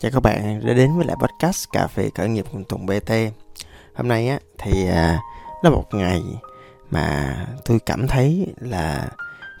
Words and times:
Chào 0.00 0.10
các 0.10 0.22
bạn 0.22 0.66
đã 0.66 0.74
đến 0.74 0.96
với 0.96 1.06
lại 1.06 1.16
podcast 1.20 1.70
Cà 1.72 1.86
phê 1.86 2.10
khởi 2.14 2.28
nghiệp 2.28 2.44
cùng 2.52 2.64
Tùng 2.64 2.86
BT 2.86 3.12
Hôm 3.94 4.08
nay 4.08 4.28
á 4.28 4.38
thì 4.58 4.88
à, 4.88 5.20
nó 5.62 5.70
một 5.70 5.84
ngày 5.94 6.22
mà 6.90 7.36
tôi 7.64 7.80
cảm 7.86 8.08
thấy 8.08 8.46
là 8.60 9.08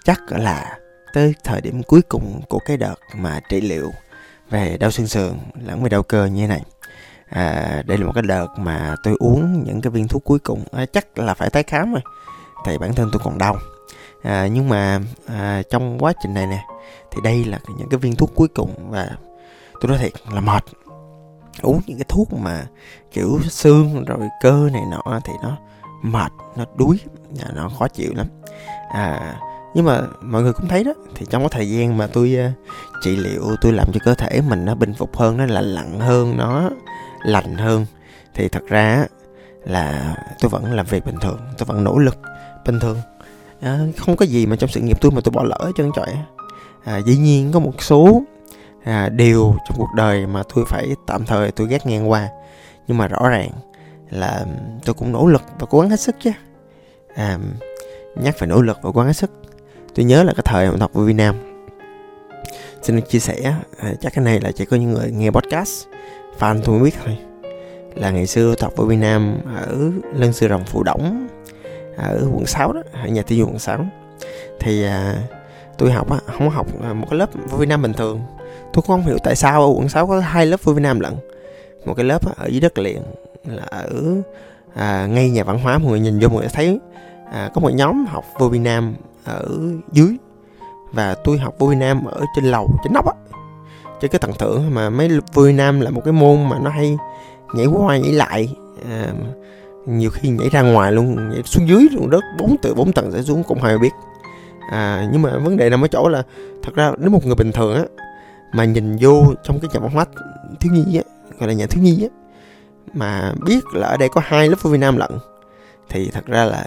chắc 0.04 0.20
là 0.32 0.78
tới 1.12 1.34
thời 1.44 1.60
điểm 1.60 1.82
cuối 1.82 2.02
cùng 2.02 2.40
của 2.48 2.58
cái 2.58 2.76
đợt 2.76 2.94
mà 3.14 3.40
trị 3.48 3.60
liệu 3.60 3.90
về 4.50 4.76
đau 4.76 4.90
xương 4.90 5.06
sườn 5.06 5.32
lẫn 5.64 5.82
về 5.82 5.88
đau 5.88 6.02
cơ 6.02 6.26
như 6.26 6.40
thế 6.40 6.46
này. 6.46 6.62
À, 7.28 7.82
đây 7.86 7.98
là 7.98 8.06
một 8.06 8.12
cái 8.14 8.22
đợt 8.22 8.48
mà 8.56 8.94
tôi 9.02 9.14
uống 9.18 9.64
những 9.64 9.80
cái 9.80 9.90
viên 9.90 10.08
thuốc 10.08 10.24
cuối 10.24 10.38
cùng. 10.38 10.64
À, 10.72 10.86
chắc 10.86 11.18
là 11.18 11.34
phải 11.34 11.50
tái 11.50 11.62
khám 11.62 11.92
rồi 11.92 12.02
tại 12.64 12.78
bản 12.78 12.94
thân 12.94 13.08
tôi 13.12 13.20
còn 13.24 13.38
đau. 13.38 13.56
À, 14.22 14.46
nhưng 14.46 14.68
mà 14.68 15.00
à, 15.26 15.62
trong 15.70 15.98
quá 15.98 16.12
trình 16.22 16.34
này 16.34 16.46
nè 16.46 16.64
thì 17.10 17.20
đây 17.24 17.44
là 17.44 17.58
những 17.78 17.88
cái 17.90 17.98
viên 17.98 18.16
thuốc 18.16 18.30
cuối 18.34 18.48
cùng 18.48 18.90
và 18.90 19.16
tôi 19.80 19.88
nói 19.88 19.98
thiệt 19.98 20.12
là 20.32 20.40
mệt. 20.40 20.64
Uống 21.62 21.80
những 21.86 21.98
cái 21.98 22.06
thuốc 22.08 22.32
mà 22.32 22.66
kiểu 23.12 23.40
xương 23.50 24.04
rồi 24.04 24.18
cơ 24.42 24.68
này 24.72 24.82
nọ 24.90 25.20
thì 25.24 25.32
nó 25.42 25.56
mệt 26.02 26.32
nó 26.56 26.64
đuối 26.76 27.00
nó 27.54 27.68
khó 27.78 27.88
chịu 27.88 28.12
lắm. 28.14 28.26
À 28.90 29.36
nhưng 29.74 29.84
mà 29.84 30.00
mọi 30.20 30.42
người 30.42 30.52
cũng 30.52 30.68
thấy 30.68 30.84
đó 30.84 30.92
thì 31.14 31.26
trong 31.30 31.42
cái 31.42 31.48
thời 31.52 31.70
gian 31.70 31.98
mà 31.98 32.06
tôi 32.06 32.38
uh, 32.46 32.68
trị 33.02 33.16
liệu 33.16 33.42
tôi 33.60 33.72
làm 33.72 33.86
cho 33.92 34.00
cơ 34.04 34.14
thể 34.14 34.40
mình 34.48 34.64
nó 34.64 34.74
bình 34.74 34.94
phục 34.94 35.16
hơn 35.16 35.36
nó 35.36 35.46
lành 35.46 35.64
lặn 35.64 36.00
hơn 36.00 36.36
nó 36.36 36.70
lành 37.24 37.54
hơn 37.54 37.86
thì 38.34 38.48
thật 38.48 38.62
ra 38.68 39.06
là 39.64 40.16
tôi 40.40 40.48
vẫn 40.48 40.72
làm 40.72 40.86
việc 40.86 41.06
bình 41.06 41.18
thường 41.20 41.38
tôi 41.58 41.66
vẫn 41.66 41.84
nỗ 41.84 41.98
lực 41.98 42.18
bình 42.66 42.80
thường. 42.80 42.98
À, 43.60 43.78
không 43.96 44.16
có 44.16 44.26
gì 44.26 44.46
mà 44.46 44.56
trong 44.56 44.70
sự 44.70 44.80
nghiệp 44.80 44.96
tôi 45.00 45.12
mà 45.12 45.20
tôi 45.24 45.32
bỏ 45.32 45.42
lỡ 45.42 45.72
chân 45.76 45.90
trọi 45.96 46.08
à, 46.84 46.98
dĩ 46.98 47.16
nhiên 47.16 47.52
có 47.52 47.60
một 47.60 47.82
số 47.82 48.22
à, 48.84 49.08
điều 49.08 49.56
trong 49.68 49.78
cuộc 49.78 49.94
đời 49.96 50.26
mà 50.26 50.42
tôi 50.54 50.64
phải 50.68 50.96
tạm 51.06 51.24
thời 51.24 51.50
tôi 51.50 51.66
gác 51.66 51.86
ngang 51.86 52.10
qua. 52.10 52.28
Nhưng 52.86 52.98
mà 52.98 53.08
rõ 53.08 53.28
ràng 53.28 53.50
là 54.10 54.44
tôi 54.84 54.94
cũng 54.94 55.12
nỗ 55.12 55.26
lực 55.26 55.42
và 55.58 55.66
cố 55.70 55.80
gắng 55.80 55.90
hết 55.90 56.00
sức 56.00 56.16
chứ. 56.20 56.30
À, 57.14 57.38
nhắc 58.16 58.34
phải 58.38 58.48
nỗ 58.48 58.62
lực 58.62 58.78
và 58.82 58.90
cố 58.94 59.00
gắng 59.00 59.06
hết 59.06 59.12
sức 59.12 59.30
tôi 59.94 60.04
nhớ 60.04 60.22
là 60.22 60.32
cái 60.32 60.42
thời 60.44 60.66
học 60.66 60.80
học 60.80 60.94
ở 60.94 61.02
Việt 61.02 61.12
Nam 61.12 61.34
xin 62.82 62.96
được 62.96 63.08
chia 63.08 63.18
sẻ 63.18 63.54
à, 63.78 63.92
chắc 64.00 64.12
cái 64.14 64.24
này 64.24 64.40
là 64.40 64.52
chỉ 64.52 64.64
có 64.64 64.76
những 64.76 64.92
người 64.92 65.10
nghe 65.10 65.30
podcast 65.30 65.86
fan 66.38 66.60
tôi 66.64 66.78
mới 66.78 66.84
biết 66.84 66.96
thôi. 67.04 67.18
Là 67.94 68.10
ngày 68.10 68.26
xưa 68.26 68.54
tôi 68.58 68.64
học 68.64 68.76
ở 68.76 68.84
Việt 68.84 68.96
Nam 68.96 69.36
ở 69.56 69.76
lân 70.14 70.32
sư 70.32 70.48
rồng 70.48 70.64
phụ 70.64 70.82
đổng 70.82 71.28
à, 71.96 72.06
ở 72.06 72.28
quận 72.32 72.46
6 72.46 72.72
đó 72.72 72.82
ở 72.92 73.08
nhà 73.08 73.22
tiêu 73.22 73.46
quận 73.46 73.58
6 73.58 73.86
thì 74.60 74.84
à, 74.84 75.14
tôi 75.78 75.92
học 75.92 76.10
á 76.10 76.18
không 76.26 76.50
học 76.50 76.66
à, 76.82 76.92
một 76.92 77.06
cái 77.10 77.18
lớp 77.18 77.30
vô 77.48 77.58
Việt 77.58 77.68
Nam 77.68 77.82
bình 77.82 77.92
thường 77.92 78.20
tôi 78.72 78.82
cũng 78.82 78.86
không 78.86 79.02
hiểu 79.02 79.18
tại 79.24 79.36
sao 79.36 79.62
ở 79.62 79.68
quận 79.76 79.88
6 79.88 80.06
có 80.06 80.20
hai 80.20 80.46
lớp 80.46 80.60
vô 80.64 80.72
Việt 80.72 80.82
Nam 80.82 81.00
lận. 81.00 81.12
Một 81.86 81.94
cái 81.94 82.04
lớp 82.04 82.36
ở 82.36 82.46
dưới 82.46 82.60
đất 82.60 82.78
liền 82.78 83.02
là 83.44 83.62
ở 83.70 83.90
à, 84.74 85.06
ngay 85.06 85.30
nhà 85.30 85.44
văn 85.44 85.58
hóa 85.58 85.78
mọi 85.78 85.90
người 85.90 86.00
nhìn 86.00 86.18
vô 86.18 86.28
mọi 86.28 86.40
người 86.40 86.50
thấy. 86.52 86.80
À, 87.32 87.50
có 87.54 87.60
một 87.60 87.70
nhóm 87.74 88.06
học 88.06 88.24
vô 88.38 88.48
Việt 88.48 88.58
Nam 88.58 88.94
ở 89.24 89.44
dưới. 89.92 90.16
Và 90.92 91.14
tôi 91.24 91.38
học 91.38 91.54
vô 91.58 91.66
Việt 91.66 91.76
Nam 91.76 92.04
ở 92.04 92.20
trên 92.36 92.44
lầu 92.44 92.70
trên 92.84 92.92
nóc 92.92 93.06
á. 93.06 93.12
Trên 94.00 94.10
cái 94.10 94.18
tầng 94.18 94.32
thượng 94.38 94.74
mà 94.74 94.90
mấy 94.90 95.08
vô 95.34 95.42
Việt 95.42 95.52
Nam 95.52 95.80
là 95.80 95.90
một 95.90 96.02
cái 96.04 96.12
môn 96.12 96.48
mà 96.48 96.58
nó 96.62 96.70
hay 96.70 96.96
nhảy 97.54 97.66
qua 97.66 97.96
nhảy 97.96 98.12
lại. 98.12 98.54
À, 98.90 99.12
nhiều 99.86 100.10
khi 100.10 100.28
nhảy 100.28 100.48
ra 100.48 100.62
ngoài 100.62 100.92
luôn 100.92 101.30
nhảy 101.30 101.42
xuống 101.42 101.68
dưới 101.68 101.86
luôn 101.92 102.10
đất 102.10 102.24
bốn 102.38 102.56
từ 102.62 102.74
bốn 102.74 102.92
tầng 102.92 103.12
sẽ 103.12 103.22
xuống 103.22 103.42
cũng 103.42 103.62
hay 103.62 103.78
biết. 103.78 103.90
À, 104.70 105.08
nhưng 105.12 105.22
mà 105.22 105.38
vấn 105.38 105.56
đề 105.56 105.70
nằm 105.70 105.84
ở 105.84 105.88
chỗ 105.88 106.08
là 106.08 106.22
thật 106.62 106.74
ra 106.74 106.92
nếu 106.98 107.10
một 107.10 107.26
người 107.26 107.34
bình 107.34 107.52
thường 107.52 107.74
á 107.74 107.84
mà 108.52 108.64
nhìn 108.64 108.96
vô 109.00 109.34
trong 109.42 109.60
cái 109.60 109.70
nhà 109.72 109.80
bóng 109.80 109.94
mát 109.94 110.08
thiếu 110.60 110.72
nhi 110.72 110.96
á 110.96 111.02
gọi 111.38 111.48
là 111.48 111.54
nhà 111.54 111.66
thiếu 111.66 111.82
nhi 111.82 112.02
á 112.02 112.08
mà 112.92 113.32
biết 113.44 113.64
là 113.72 113.88
ở 113.88 113.96
đây 113.96 114.08
có 114.08 114.20
hai 114.24 114.48
lớp 114.48 114.56
của 114.62 114.68
Việt 114.70 114.78
Nam 114.78 114.96
lận 114.96 115.10
thì 115.88 116.10
thật 116.10 116.26
ra 116.26 116.44
là 116.44 116.64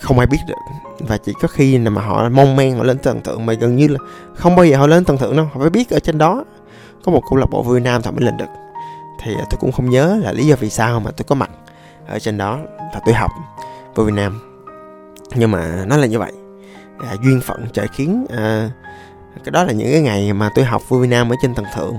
không 0.00 0.18
ai 0.18 0.26
biết 0.26 0.38
được. 0.48 0.54
Và 0.98 1.16
chỉ 1.16 1.32
có 1.40 1.48
khi 1.48 1.78
nào 1.78 1.90
mà 1.90 2.02
họ 2.02 2.28
mong 2.28 2.56
men 2.56 2.76
họ 2.76 2.84
lên 2.84 2.98
tầng 2.98 3.22
thượng 3.22 3.46
mà 3.46 3.52
gần 3.52 3.76
như 3.76 3.88
là 3.88 3.98
không 4.34 4.56
bao 4.56 4.64
giờ 4.64 4.76
họ 4.76 4.86
lên 4.86 5.04
tầng 5.04 5.18
thượng 5.18 5.36
đâu 5.36 5.46
họ 5.52 5.60
phải 5.60 5.70
biết 5.70 5.90
ở 5.90 5.98
trên 5.98 6.18
đó 6.18 6.44
có 7.04 7.12
một 7.12 7.22
câu 7.30 7.38
lạc 7.38 7.46
bộ 7.50 7.62
Việt 7.62 7.82
Nam 7.82 8.02
thì 8.02 8.10
mới 8.10 8.24
lên 8.24 8.36
được. 8.36 8.48
Thì 9.22 9.34
à, 9.34 9.44
tôi 9.50 9.58
cũng 9.60 9.72
không 9.72 9.90
nhớ 9.90 10.18
là 10.22 10.32
lý 10.32 10.46
do 10.46 10.56
vì 10.56 10.70
sao 10.70 11.00
mà 11.00 11.10
tôi 11.10 11.24
có 11.24 11.34
mặt 11.34 11.50
ở 12.08 12.18
trên 12.18 12.38
đó 12.38 12.58
và 12.94 13.00
tôi 13.06 13.14
học 13.14 13.30
vui 13.94 14.06
Việt 14.06 14.14
Nam. 14.14 14.40
Nhưng 15.34 15.50
mà 15.50 15.84
nó 15.86 15.96
là 15.96 16.06
như 16.06 16.18
vậy. 16.18 16.32
À, 16.98 17.16
duyên 17.24 17.40
phận 17.40 17.66
trời 17.72 17.88
khiến 17.88 18.26
à, 18.30 18.70
cái 19.44 19.50
đó 19.50 19.64
là 19.64 19.72
những 19.72 19.92
cái 19.92 20.00
ngày 20.00 20.32
mà 20.32 20.50
tôi 20.54 20.64
học 20.64 20.82
vui 20.88 21.06
Nam 21.06 21.32
ở 21.32 21.36
trên 21.42 21.54
tầng 21.54 21.66
thượng. 21.74 21.98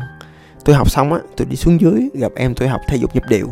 Tôi 0.66 0.75
học 0.75 0.91
xong 0.91 1.13
á 1.13 1.19
tôi 1.38 1.47
đi 1.49 1.55
xuống 1.55 1.81
dưới 1.81 2.09
gặp 2.13 2.31
em 2.35 2.55
tôi 2.55 2.67
học 2.67 2.81
thể 2.88 2.97
dục 2.97 3.16
nhịp 3.16 3.23
điệu. 3.29 3.47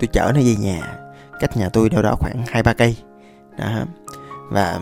Tôi 0.00 0.08
chở 0.12 0.32
nó 0.34 0.40
về 0.40 0.54
nhà 0.58 0.98
cách 1.40 1.56
nhà 1.56 1.68
tôi 1.68 1.90
đâu 1.90 2.02
đó 2.02 2.16
khoảng 2.20 2.44
hai 2.48 2.62
ba 2.62 2.72
cây. 2.72 2.96
Đó. 3.58 3.66
Và 4.50 4.80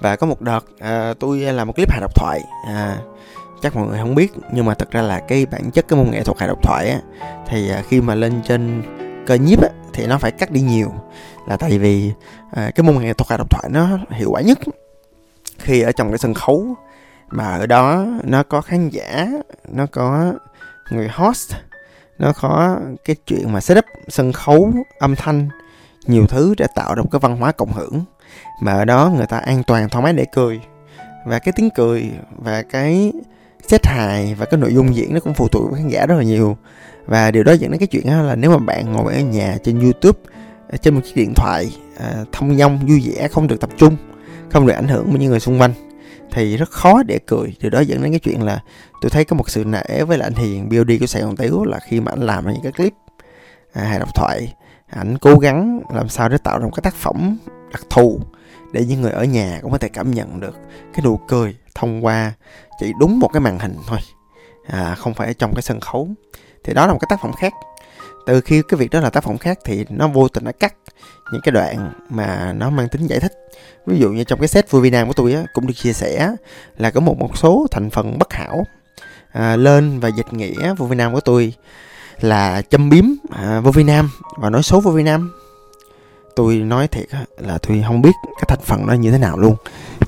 và 0.00 0.16
có 0.16 0.26
một 0.26 0.40
đợt 0.40 0.64
à, 0.78 1.14
tôi 1.20 1.38
làm 1.38 1.66
một 1.66 1.72
clip 1.76 1.90
hài 1.90 2.00
độc 2.00 2.14
thoại. 2.14 2.40
À, 2.68 2.98
chắc 3.62 3.76
mọi 3.76 3.86
người 3.86 3.98
không 3.98 4.14
biết 4.14 4.32
nhưng 4.52 4.64
mà 4.64 4.74
thật 4.74 4.90
ra 4.90 5.02
là 5.02 5.20
cái 5.20 5.46
bản 5.46 5.70
chất 5.70 5.88
cái 5.88 5.98
môn 5.98 6.10
nghệ 6.10 6.22
thuật 6.22 6.38
hài 6.38 6.48
độc 6.48 6.62
thoại 6.62 6.88
á 6.88 7.00
thì 7.48 7.70
à, 7.70 7.82
khi 7.88 8.00
mà 8.00 8.14
lên 8.14 8.42
trên 8.48 8.82
cơ 9.26 9.34
nhiếp 9.34 9.62
á 9.62 9.68
thì 9.92 10.06
nó 10.06 10.18
phải 10.18 10.30
cắt 10.30 10.50
đi 10.50 10.60
nhiều. 10.60 10.92
Là 11.48 11.56
tại 11.56 11.78
vì 11.78 12.12
à, 12.52 12.70
cái 12.74 12.84
môn 12.84 12.98
nghệ 12.98 13.12
thuật 13.12 13.28
hài 13.28 13.38
độc 13.38 13.50
thoại 13.50 13.64
nó 13.70 13.98
hiệu 14.10 14.30
quả 14.30 14.40
nhất 14.40 14.58
khi 15.58 15.82
ở 15.82 15.92
trong 15.92 16.08
cái 16.08 16.18
sân 16.18 16.34
khấu 16.34 16.66
mà 17.32 17.56
ở 17.56 17.66
đó 17.66 18.06
nó 18.24 18.42
có 18.42 18.60
khán 18.60 18.88
giả 18.88 19.28
nó 19.68 19.86
có 19.86 20.32
người 20.90 21.08
host 21.08 21.52
nó 22.18 22.32
có 22.40 22.80
cái 23.04 23.16
chuyện 23.26 23.52
mà 23.52 23.60
setup 23.60 23.84
sân 24.08 24.32
khấu 24.32 24.72
âm 24.98 25.16
thanh 25.16 25.48
nhiều 26.06 26.26
thứ 26.26 26.54
để 26.58 26.66
tạo 26.74 26.94
ra 26.94 27.02
một 27.02 27.08
cái 27.12 27.18
văn 27.18 27.36
hóa 27.36 27.52
cộng 27.52 27.72
hưởng. 27.72 28.04
Mà 28.60 28.72
ở 28.72 28.84
đó 28.84 29.12
người 29.16 29.26
ta 29.26 29.38
an 29.38 29.62
toàn 29.66 29.88
thoải 29.88 30.04
mái 30.04 30.12
để 30.12 30.24
cười. 30.32 30.60
Và 31.26 31.38
cái 31.38 31.52
tiếng 31.56 31.70
cười 31.74 32.10
và 32.38 32.62
cái 32.62 33.12
set 33.68 33.86
hài 33.86 34.34
và 34.34 34.46
cái 34.46 34.60
nội 34.60 34.74
dung 34.74 34.94
diễn 34.94 35.14
nó 35.14 35.20
cũng 35.20 35.34
phụ 35.34 35.48
thuộc 35.48 35.62
vào 35.64 35.74
khán 35.74 35.88
giả 35.88 36.06
rất 36.06 36.14
là 36.14 36.22
nhiều. 36.22 36.56
Và 37.06 37.30
điều 37.30 37.44
đó 37.44 37.52
dẫn 37.52 37.70
đến 37.70 37.78
cái 37.78 37.86
chuyện 37.86 38.06
là 38.06 38.34
nếu 38.34 38.50
mà 38.50 38.58
bạn 38.58 38.92
ngồi 38.92 39.14
ở 39.14 39.20
nhà 39.20 39.56
trên 39.64 39.80
youtube 39.80 40.18
ờ, 40.68 40.76
trên 40.76 40.94
một 40.94 41.00
chiếc 41.04 41.16
điện 41.16 41.32
thoại 41.36 41.76
à, 41.98 42.24
thông 42.32 42.56
dong 42.56 42.78
vui 42.86 43.02
vẻ 43.06 43.28
không 43.28 43.46
được 43.46 43.60
tập 43.60 43.70
trung 43.76 43.96
không 44.50 44.66
được 44.66 44.72
ảnh 44.72 44.88
hưởng 44.88 45.06
bởi 45.10 45.18
những 45.18 45.30
người 45.30 45.40
xung 45.40 45.60
quanh 45.60 45.72
thì 46.32 46.56
rất 46.56 46.70
khó 46.70 47.02
để 47.02 47.18
cười. 47.26 47.56
Điều 47.60 47.70
đó 47.70 47.80
dẫn 47.80 48.02
đến 48.02 48.12
cái 48.12 48.20
chuyện 48.20 48.42
là 48.42 48.60
tôi 49.00 49.10
thấy 49.10 49.24
có 49.24 49.36
một 49.36 49.50
sự 49.50 49.64
nể 49.64 50.04
với 50.06 50.18
lại 50.18 50.30
anh 50.34 50.44
Hiền. 50.44 50.68
BOD 50.68 50.90
của 51.00 51.06
Sài 51.06 51.22
Gòn 51.22 51.36
Tiếu 51.36 51.64
là 51.64 51.78
khi 51.88 52.00
mà 52.00 52.12
anh 52.12 52.20
làm 52.20 52.52
những 52.52 52.62
cái 52.62 52.72
clip 52.72 52.92
à, 53.72 53.82
hài 53.82 53.98
độc 53.98 54.14
thoại 54.14 54.54
ảnh 54.86 55.18
cố 55.18 55.38
gắng 55.38 55.80
làm 55.94 56.08
sao 56.08 56.28
để 56.28 56.38
tạo 56.38 56.58
ra 56.58 56.64
một 56.64 56.72
cái 56.74 56.82
tác 56.82 56.94
phẩm 56.94 57.38
đặc 57.72 57.82
thù 57.90 58.20
để 58.72 58.84
những 58.84 59.00
người 59.00 59.12
ở 59.12 59.24
nhà 59.24 59.58
cũng 59.62 59.72
có 59.72 59.78
thể 59.78 59.88
cảm 59.88 60.10
nhận 60.10 60.40
được 60.40 60.56
cái 60.92 61.04
nụ 61.04 61.16
cười 61.28 61.56
thông 61.74 62.04
qua 62.04 62.32
chỉ 62.80 62.92
đúng 62.98 63.18
một 63.18 63.28
cái 63.32 63.40
màn 63.40 63.58
hình 63.58 63.76
thôi 63.88 63.98
à, 64.66 64.94
không 64.94 65.14
phải 65.14 65.26
ở 65.26 65.32
trong 65.32 65.54
cái 65.54 65.62
sân 65.62 65.80
khấu. 65.80 66.08
Thì 66.64 66.74
đó 66.74 66.86
là 66.86 66.92
một 66.92 66.98
cái 66.98 67.06
tác 67.10 67.20
phẩm 67.22 67.32
khác 67.32 67.52
từ 68.26 68.40
khi 68.40 68.62
cái 68.68 68.78
việc 68.78 68.90
đó 68.90 69.00
là 69.00 69.10
tác 69.10 69.24
phẩm 69.24 69.38
khác 69.38 69.58
thì 69.64 69.84
nó 69.88 70.08
vô 70.08 70.28
tình 70.28 70.44
nó 70.44 70.52
cắt 70.60 70.74
những 71.32 71.40
cái 71.44 71.52
đoạn 71.52 71.92
mà 72.08 72.52
nó 72.52 72.70
mang 72.70 72.88
tính 72.88 73.06
giải 73.06 73.20
thích. 73.20 73.32
Ví 73.86 73.98
dụ 73.98 74.10
như 74.10 74.24
trong 74.24 74.38
cái 74.38 74.48
set 74.48 74.70
vui 74.70 74.82
Việt 74.82 74.90
Nam 74.90 75.06
của 75.06 75.14
tôi 75.14 75.32
á, 75.32 75.42
cũng 75.52 75.66
được 75.66 75.74
chia 75.76 75.92
sẻ 75.92 76.34
là 76.76 76.90
có 76.90 77.00
một 77.00 77.18
một 77.18 77.36
số 77.38 77.66
thành 77.70 77.90
phần 77.90 78.18
bất 78.18 78.32
hảo. 78.32 78.66
À, 79.32 79.56
lên 79.56 80.00
và 80.00 80.08
dịch 80.08 80.32
nghĩa 80.32 80.74
vui 80.74 80.88
Việt 80.88 80.96
Nam 80.96 81.12
của 81.12 81.20
tôi 81.20 81.54
là 82.20 82.62
châm 82.62 82.90
biếm 82.90 83.04
à, 83.30 83.60
vô 83.60 83.70
Việt 83.70 83.84
Nam 83.84 84.10
và 84.36 84.50
nói 84.50 84.62
xấu 84.62 84.80
vô 84.80 84.90
Việt 84.90 85.02
Nam 85.02 85.32
tôi 86.36 86.56
nói 86.56 86.88
thiệt 86.88 87.06
là 87.38 87.58
tôi 87.58 87.84
không 87.86 88.02
biết 88.02 88.12
cái 88.24 88.44
thành 88.48 88.60
phần 88.62 88.86
nó 88.86 88.92
như 88.92 89.10
thế 89.10 89.18
nào 89.18 89.38
luôn. 89.38 89.56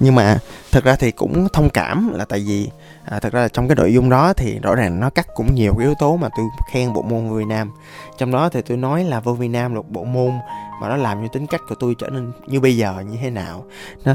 Nhưng 0.01 0.15
mà 0.15 0.39
thực 0.75 0.85
ra 0.85 0.97
thì 0.97 1.11
cũng 1.11 1.49
thông 1.53 1.71
cảm 1.71 2.13
là 2.15 2.25
tại 2.25 2.45
vì 2.47 2.71
à, 3.05 3.21
thực 3.21 3.33
ra 3.33 3.41
là 3.41 3.49
trong 3.49 3.69
cái 3.69 3.77
nội 3.77 3.93
dung 3.93 4.11
đó 4.11 4.33
thì 4.33 4.59
rõ 4.59 4.75
ràng 4.75 5.01
nó 5.01 5.11
cắt 5.11 5.27
cũng 5.35 5.55
nhiều 5.55 5.75
cái 5.79 5.87
yếu 5.87 5.95
tố 5.99 6.17
mà 6.17 6.29
tôi 6.37 6.47
khen 6.71 6.93
bộ 6.93 7.03
môn 7.03 7.29
vô 7.29 7.37
Việt 7.37 7.47
Nam. 7.49 7.71
Trong 8.19 8.33
đó 8.33 8.49
thì 8.49 8.63
tôi 8.63 8.77
nói 8.77 9.05
là 9.05 9.21
vô 9.21 9.33
Việt 9.33 9.49
Nam 9.49 9.75
là 9.75 9.81
một 9.81 9.91
bộ 9.91 10.05
môn 10.05 10.33
mà 10.81 10.89
nó 10.89 10.97
làm 10.97 11.23
cho 11.23 11.29
tính 11.29 11.47
cách 11.47 11.61
của 11.69 11.75
tôi 11.75 11.95
trở 11.99 12.11
nên 12.11 12.33
như 12.47 12.61
bây 12.61 12.77
giờ 12.77 12.95
như 13.11 13.17
thế 13.23 13.31
nào. 13.31 13.65
Nó 14.05 14.15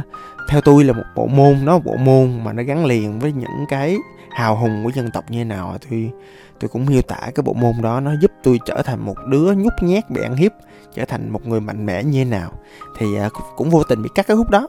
theo 0.50 0.62
tôi 0.62 0.84
là 0.84 0.94
một 0.94 1.04
bộ 1.16 1.28
môn 1.28 1.66
nó 1.66 1.74
một 1.78 1.84
bộ 1.86 1.96
môn 1.96 2.44
mà 2.44 2.54
nó 2.54 2.64
gắn 2.64 2.86
liền 2.86 3.20
với 3.20 3.32
những 3.32 3.66
cái 3.70 3.98
hào 4.32 4.56
hùng 4.56 4.84
của 4.84 4.92
dân 4.96 5.12
tộc 5.12 5.24
như 5.30 5.38
thế 5.38 5.44
nào 5.44 5.78
tôi 5.90 6.12
tôi 6.60 6.70
cũng 6.70 6.86
miêu 6.86 7.02
tả 7.02 7.20
cái 7.36 7.44
bộ 7.44 7.54
môn 7.54 7.74
đó 7.82 8.00
nó 8.00 8.12
giúp 8.22 8.32
tôi 8.44 8.60
trở 8.66 8.82
thành 8.82 9.06
một 9.06 9.16
đứa 9.28 9.54
nhút 9.54 9.74
nhát 9.82 10.10
bị 10.10 10.22
ăn 10.22 10.36
hiếp 10.36 10.52
trở 10.96 11.06
thành 11.06 11.30
một 11.30 11.48
người 11.48 11.62
mạnh 11.62 11.86
mẽ 11.86 12.04
như 12.04 12.24
thế 12.24 12.30
nào. 12.30 12.52
Thì 12.98 13.16
à, 13.16 13.30
cũng 13.56 13.70
vô 13.70 13.84
tình 13.84 14.04
bị 14.04 14.10
cắt 14.16 14.28
cái 14.28 14.38
khúc 14.38 14.50
đó 14.50 14.68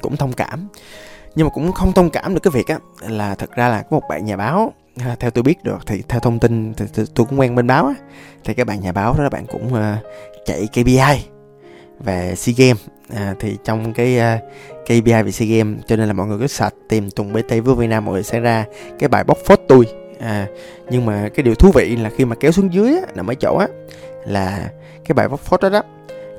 cũng 0.00 0.16
thông 0.16 0.32
cảm. 0.32 0.68
Nhưng 1.34 1.46
mà 1.46 1.50
cũng 1.50 1.72
không 1.72 1.92
thông 1.92 2.10
cảm 2.10 2.34
được 2.34 2.40
cái 2.42 2.50
việc 2.50 2.66
á 2.66 2.78
là 3.00 3.34
thật 3.34 3.50
ra 3.56 3.68
là 3.68 3.82
có 3.82 3.96
một 3.96 4.02
bạn 4.08 4.24
nhà 4.24 4.36
báo 4.36 4.72
à, 5.00 5.16
theo 5.20 5.30
tôi 5.30 5.42
biết 5.42 5.64
được 5.64 5.78
thì 5.86 6.02
theo 6.08 6.20
thông 6.20 6.38
tin 6.38 6.74
thì 6.74 6.84
tôi 7.14 7.26
cũng 7.26 7.40
quen 7.40 7.54
bên 7.54 7.66
báo 7.66 7.86
á 7.86 7.94
thì 8.44 8.54
các 8.54 8.66
bạn 8.66 8.80
nhà 8.80 8.92
báo 8.92 9.14
đó 9.18 9.28
bạn 9.28 9.46
cũng 9.46 9.66
uh, 9.74 9.80
chạy 10.46 10.68
KPI 10.72 11.26
về 12.00 12.34
SEA 12.36 12.54
Games. 12.58 12.82
À, 13.14 13.34
thì 13.40 13.56
trong 13.64 13.92
cái 13.92 14.18
à, 14.18 14.40
uh, 14.70 14.84
KPI 14.84 15.22
về 15.22 15.30
SEA 15.30 15.48
Games 15.48 15.78
cho 15.86 15.96
nên 15.96 16.06
là 16.06 16.12
mọi 16.12 16.26
người 16.26 16.38
cứ 16.38 16.46
sạch 16.46 16.74
tìm 16.88 17.10
Tùng 17.10 17.32
BT 17.32 17.50
với 17.64 17.74
Việt 17.74 17.86
Nam 17.86 18.04
mọi 18.04 18.14
người 18.14 18.22
sẽ 18.22 18.40
ra 18.40 18.64
cái 18.98 19.08
bài 19.08 19.24
bóc 19.24 19.38
phốt 19.46 19.60
tôi. 19.68 19.86
À, 20.20 20.46
nhưng 20.90 21.06
mà 21.06 21.28
cái 21.34 21.42
điều 21.42 21.54
thú 21.54 21.70
vị 21.74 21.96
là 21.96 22.10
khi 22.16 22.24
mà 22.24 22.36
kéo 22.40 22.52
xuống 22.52 22.74
dưới 22.74 22.94
á, 22.94 23.06
nằm 23.14 23.26
ở 23.26 23.34
chỗ 23.34 23.56
á 23.56 23.66
là 24.26 24.70
cái 25.04 25.14
bài 25.14 25.28
bóc 25.28 25.40
phốt 25.40 25.60
đó 25.60 25.68
đó 25.68 25.82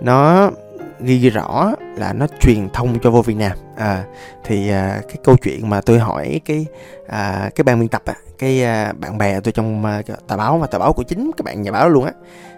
nó 0.02 0.52
ghi, 1.00 1.30
rõ 1.30 1.74
là 1.96 2.14
nó 2.14 2.28
truyền 2.40 2.70
thông 2.74 3.00
cho 3.00 3.12
vô 3.12 3.22
Việt 3.22 3.38
Nam. 3.38 3.58
À, 3.78 4.04
thì 4.44 4.70
à, 4.70 5.02
cái 5.08 5.18
câu 5.24 5.36
chuyện 5.44 5.70
mà 5.70 5.82
tôi 5.82 6.00
hỏi 6.00 6.42
cái 6.46 6.66
à, 7.08 7.50
cái 7.56 7.64
ban 7.64 7.80
biên 7.80 7.90
tập 7.90 8.02
à, 8.06 8.16
cái 8.38 8.64
à, 8.64 8.94
bạn 8.94 9.18
bè 9.18 9.40
tôi 9.40 9.52
trong 9.52 9.86
à, 9.86 10.02
tờ 10.28 10.38
báo 10.38 10.58
mà 10.58 10.68
tờ 10.68 10.80
báo 10.80 10.94
của 10.94 11.04
chính 11.04 11.32
các 11.38 11.44
bạn 11.46 11.62
nhà 11.62 11.72
báo 11.72 11.90
luôn 11.90 12.06
á 12.06 12.12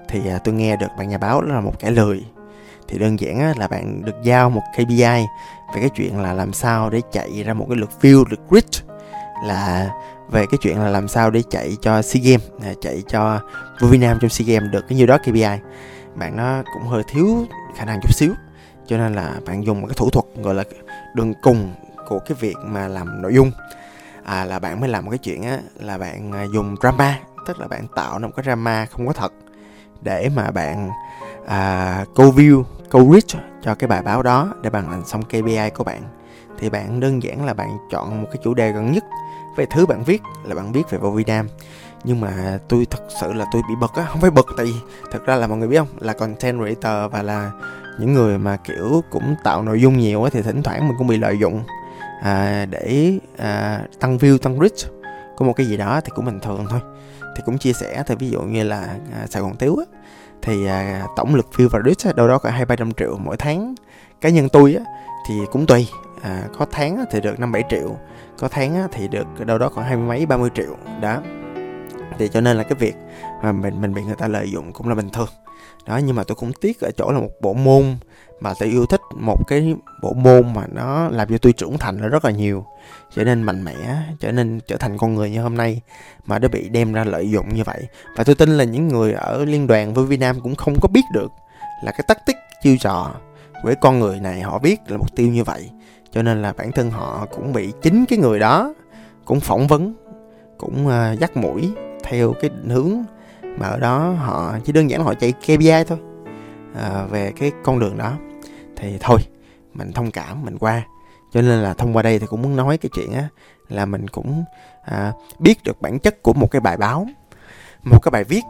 thì 0.09 0.21
à, 0.29 0.39
tôi 0.43 0.53
nghe 0.53 0.75
được 0.75 0.87
bạn 0.97 1.09
nhà 1.09 1.17
báo 1.17 1.41
đó 1.41 1.53
là 1.53 1.61
một 1.61 1.79
kẻ 1.79 1.91
lười. 1.91 2.25
Thì 2.87 2.97
đơn 2.97 3.19
giản 3.19 3.39
á, 3.39 3.53
là 3.57 3.67
bạn 3.67 4.01
được 4.05 4.15
giao 4.23 4.49
một 4.49 4.61
KPI 4.73 5.25
về 5.73 5.81
cái 5.81 5.89
chuyện 5.95 6.19
là 6.19 6.33
làm 6.33 6.53
sao 6.53 6.89
để 6.89 7.01
chạy 7.11 7.43
ra 7.43 7.53
một 7.53 7.65
cái 7.69 7.77
lượt 7.77 7.89
view 8.01 8.23
lượt 8.29 8.41
reach 8.51 8.99
là 9.43 9.89
về 10.29 10.45
cái 10.51 10.57
chuyện 10.61 10.79
là 10.79 10.89
làm 10.89 11.07
sao 11.07 11.31
để 11.31 11.41
chạy 11.49 11.77
cho 11.81 12.01
SEA 12.01 12.21
Games 12.23 12.47
à, 12.63 12.73
chạy 12.81 13.03
cho 13.07 13.39
vô 13.79 13.87
Việt 13.87 13.97
Nam 13.97 14.17
trong 14.21 14.29
SEA 14.29 14.45
Games 14.47 14.71
được 14.71 14.85
cái 14.89 14.97
nhiêu 14.97 15.07
đó 15.07 15.17
KPI 15.17 15.59
bạn 16.15 16.37
nó 16.37 16.63
cũng 16.73 16.83
hơi 16.83 17.03
thiếu 17.07 17.45
khả 17.75 17.85
năng 17.85 17.99
chút 18.01 18.13
xíu. 18.13 18.33
Cho 18.87 18.97
nên 18.97 19.13
là 19.13 19.39
bạn 19.45 19.65
dùng 19.65 19.81
một 19.81 19.87
cái 19.87 19.95
thủ 19.97 20.09
thuật 20.09 20.25
gọi 20.43 20.55
là 20.55 20.63
đường 21.13 21.33
cùng 21.41 21.73
của 22.07 22.19
cái 22.19 22.37
việc 22.39 22.55
mà 22.63 22.87
làm 22.87 23.21
nội 23.21 23.33
dung. 23.33 23.51
À, 24.23 24.45
là 24.45 24.59
bạn 24.59 24.79
mới 24.79 24.89
làm 24.89 25.05
một 25.05 25.11
cái 25.11 25.17
chuyện 25.17 25.43
á 25.43 25.59
là 25.75 25.97
bạn 25.97 26.31
à, 26.31 26.43
dùng 26.53 26.75
drama 26.81 27.19
tức 27.47 27.59
là 27.59 27.67
bạn 27.67 27.87
tạo 27.95 28.19
ra 28.19 28.27
một 28.27 28.33
cái 28.35 28.43
drama 28.43 28.85
không 28.85 29.07
có 29.07 29.13
thật 29.13 29.33
để 30.01 30.29
mà 30.35 30.51
bạn 30.51 30.89
à, 31.47 32.05
câu 32.15 32.31
view 32.31 32.63
câu 32.89 33.13
reach 33.13 33.43
cho 33.61 33.75
cái 33.75 33.87
bài 33.87 34.01
báo 34.01 34.23
đó 34.23 34.53
để 34.61 34.69
bạn 34.69 34.89
làm 34.89 35.05
xong 35.05 35.23
KPI 35.23 35.69
của 35.75 35.83
bạn. 35.83 36.01
Thì 36.59 36.69
bạn 36.69 36.99
đơn 36.99 37.23
giản 37.23 37.45
là 37.45 37.53
bạn 37.53 37.77
chọn 37.91 38.21
một 38.21 38.27
cái 38.31 38.41
chủ 38.43 38.53
đề 38.53 38.71
gần 38.71 38.91
nhất 38.91 39.03
về 39.55 39.65
thứ 39.65 39.85
bạn 39.85 40.03
viết 40.03 40.21
là 40.43 40.55
bạn 40.55 40.71
viết 40.71 40.89
về 40.89 40.97
vô 40.97 41.11
Việt 41.11 41.27
Nam 41.27 41.47
nhưng 42.05 42.21
mà 42.21 42.59
tôi 42.67 42.85
thật 42.91 43.03
sự 43.21 43.33
là 43.33 43.45
tôi 43.51 43.61
bị 43.69 43.75
bực 43.81 43.91
á 43.95 44.05
không 44.09 44.21
phải 44.21 44.31
bực 44.31 44.47
tại 44.57 44.65
vì 44.65 44.73
thật 45.11 45.25
ra 45.25 45.35
là 45.35 45.47
mọi 45.47 45.57
người 45.57 45.67
biết 45.67 45.77
không? 45.77 45.87
Là 45.99 46.13
content 46.13 46.57
creator 46.59 47.11
và 47.11 47.21
là 47.23 47.51
những 47.99 48.13
người 48.13 48.37
mà 48.37 48.57
kiểu 48.57 49.03
cũng 49.11 49.35
tạo 49.43 49.63
nội 49.63 49.81
dung 49.81 49.97
nhiều 49.97 50.23
á 50.23 50.29
thì 50.33 50.41
thỉnh 50.41 50.63
thoảng 50.63 50.87
mình 50.87 50.97
cũng 50.97 51.07
bị 51.07 51.17
lợi 51.17 51.39
dụng 51.39 51.63
à, 52.21 52.65
để 52.69 53.19
à, 53.37 53.81
tăng 53.99 54.17
view 54.17 54.37
tăng 54.37 54.59
reach 54.59 54.91
của 55.35 55.45
một 55.45 55.53
cái 55.53 55.65
gì 55.67 55.77
đó 55.77 56.01
thì 56.01 56.11
cũng 56.15 56.25
bình 56.25 56.39
thường 56.39 56.65
thôi. 56.69 56.79
Thì 57.35 57.43
cũng 57.45 57.57
chia 57.57 57.73
sẻ 57.73 58.03
thì 58.07 58.15
ví 58.15 58.29
dụ 58.29 58.41
như 58.41 58.63
là 58.63 58.97
à, 59.21 59.27
sài 59.29 59.41
gòn 59.41 59.55
tiếu 59.59 59.75
á 59.79 59.85
thì 60.41 60.65
à, 60.67 61.05
tổng 61.15 61.35
lực 61.35 61.47
view 61.55 61.69
và 61.69 61.79
reach 61.85 62.05
á, 62.05 62.11
đâu 62.15 62.27
đó 62.27 62.37
khoảng 62.37 62.53
hai 62.53 62.65
ba 62.65 62.75
trăm 62.75 62.93
triệu 62.93 63.17
mỗi 63.17 63.37
tháng. 63.37 63.75
Cá 64.21 64.29
nhân 64.29 64.49
tôi 64.49 64.75
á 64.75 64.83
thì 65.27 65.33
cũng 65.51 65.65
tùy 65.65 65.87
à, 66.21 66.43
có 66.57 66.65
tháng 66.71 67.05
thì 67.11 67.21
được 67.21 67.39
năm 67.39 67.51
bảy 67.51 67.63
triệu 67.69 67.97
có 68.39 68.47
tháng 68.47 68.87
thì 68.91 69.07
được 69.07 69.45
đâu 69.45 69.57
đó 69.57 69.69
khoảng 69.69 69.87
hai 69.87 69.97
mươi 69.97 70.07
mấy 70.07 70.25
ba 70.25 70.37
mươi 70.37 70.49
triệu 70.55 70.75
đó 71.01 71.21
thì 72.19 72.27
cho 72.27 72.41
nên 72.41 72.57
là 72.57 72.63
cái 72.63 72.75
việc 72.79 72.95
mà 73.43 73.51
mình 73.51 73.81
mình 73.81 73.93
bị 73.93 74.01
người 74.01 74.15
ta 74.15 74.27
lợi 74.27 74.51
dụng 74.51 74.73
cũng 74.73 74.89
là 74.89 74.95
bình 74.95 75.09
thường. 75.09 75.29
Đó 75.85 75.97
nhưng 75.97 76.15
mà 76.15 76.23
tôi 76.23 76.35
cũng 76.35 76.53
tiếc 76.53 76.81
ở 76.81 76.91
chỗ 76.97 77.11
là 77.11 77.19
một 77.19 77.29
bộ 77.41 77.53
môn 77.53 77.97
mà 78.39 78.53
tôi 78.59 78.69
yêu 78.69 78.85
thích 78.85 79.01
một 79.15 79.47
cái 79.47 79.75
bộ 80.01 80.13
môn 80.13 80.53
mà 80.53 80.67
nó 80.73 81.09
làm 81.09 81.29
cho 81.29 81.37
tôi 81.37 81.53
trưởng 81.53 81.77
thành 81.77 81.97
là 81.97 82.07
rất 82.07 82.25
là 82.25 82.31
nhiều 82.31 82.65
trở 83.15 83.23
nên 83.23 83.43
mạnh 83.43 83.63
mẽ 83.63 83.73
trở 84.19 84.31
nên 84.31 84.59
trở 84.67 84.77
thành 84.77 84.97
con 84.97 85.15
người 85.15 85.29
như 85.29 85.41
hôm 85.41 85.57
nay 85.57 85.81
mà 86.25 86.39
nó 86.39 86.47
bị 86.47 86.69
đem 86.69 86.93
ra 86.93 87.03
lợi 87.03 87.31
dụng 87.31 87.55
như 87.55 87.63
vậy. 87.63 87.87
Và 88.17 88.23
tôi 88.23 88.35
tin 88.35 88.49
là 88.49 88.63
những 88.63 88.87
người 88.87 89.13
ở 89.13 89.45
liên 89.45 89.67
đoàn 89.67 89.93
với 89.93 90.05
Việt 90.05 90.19
Nam 90.19 90.41
cũng 90.41 90.55
không 90.55 90.75
có 90.81 90.87
biết 90.87 91.03
được 91.13 91.31
là 91.83 91.91
cái 91.91 92.01
tactic 92.07 92.35
chiêu 92.61 92.77
trò 92.79 93.11
của 93.63 93.73
con 93.81 93.99
người 93.99 94.19
này 94.19 94.41
họ 94.41 94.59
biết 94.59 94.79
là 94.87 94.97
mục 94.97 95.15
tiêu 95.15 95.27
như 95.27 95.43
vậy. 95.43 95.69
Cho 96.11 96.21
nên 96.21 96.41
là 96.41 96.53
bản 96.53 96.71
thân 96.71 96.91
họ 96.91 97.27
cũng 97.31 97.53
bị 97.53 97.73
chính 97.81 98.05
cái 98.05 98.19
người 98.19 98.39
đó 98.39 98.73
cũng 99.25 99.39
phỏng 99.39 99.67
vấn 99.67 99.95
cũng 100.57 100.87
uh, 100.87 101.19
dắt 101.19 101.37
mũi 101.37 101.71
theo 102.05 102.33
cái 102.33 102.49
định 102.49 102.69
hướng 102.69 103.03
mà 103.57 103.67
ở 103.67 103.79
đó 103.79 104.11
họ 104.11 104.57
chỉ 104.63 104.73
đơn 104.73 104.89
giản 104.89 104.99
là 104.99 105.05
họ 105.05 105.13
chạy 105.13 105.31
KPI 105.31 105.83
thôi. 105.87 105.97
À, 106.75 107.05
về 107.09 107.31
cái 107.35 107.51
con 107.63 107.79
đường 107.79 107.97
đó. 107.97 108.13
Thì 108.75 108.97
thôi 108.99 109.19
mình 109.73 109.91
thông 109.91 110.11
cảm 110.11 110.45
mình 110.45 110.57
qua. 110.57 110.81
Cho 111.31 111.41
nên 111.41 111.59
là 111.59 111.73
thông 111.73 111.95
qua 111.95 112.03
đây 112.03 112.19
thì 112.19 112.27
cũng 112.27 112.41
muốn 112.41 112.55
nói 112.55 112.77
cái 112.77 112.89
chuyện 112.93 113.13
á 113.13 113.27
là 113.69 113.85
mình 113.85 114.07
cũng 114.07 114.43
à, 114.85 115.11
biết 115.39 115.63
được 115.63 115.81
bản 115.81 115.99
chất 115.99 116.23
của 116.23 116.33
một 116.33 116.51
cái 116.51 116.59
bài 116.59 116.77
báo 116.77 117.07
một 117.83 117.99
cái 118.03 118.11
bài 118.11 118.23
viết. 118.23 118.41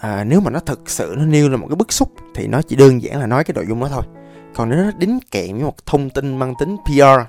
À, 0.00 0.24
nếu 0.24 0.40
mà 0.40 0.50
nó 0.50 0.60
thực 0.60 0.90
sự 0.90 1.14
nó 1.18 1.24
nêu 1.24 1.48
là 1.48 1.56
một 1.56 1.66
cái 1.68 1.76
bức 1.76 1.92
xúc 1.92 2.12
thì 2.34 2.46
nó 2.46 2.62
chỉ 2.62 2.76
đơn 2.76 3.02
giản 3.02 3.20
là 3.20 3.26
nói 3.26 3.44
cái 3.44 3.54
nội 3.54 3.66
dung 3.68 3.80
đó 3.80 3.88
thôi. 3.90 4.02
Còn 4.54 4.70
nếu 4.70 4.84
nó 4.84 4.90
đính 4.98 5.18
kèm 5.30 5.56
với 5.56 5.64
một 5.64 5.86
thông 5.86 6.10
tin 6.10 6.36
mang 6.36 6.54
tính 6.60 6.76
PR 6.84 7.20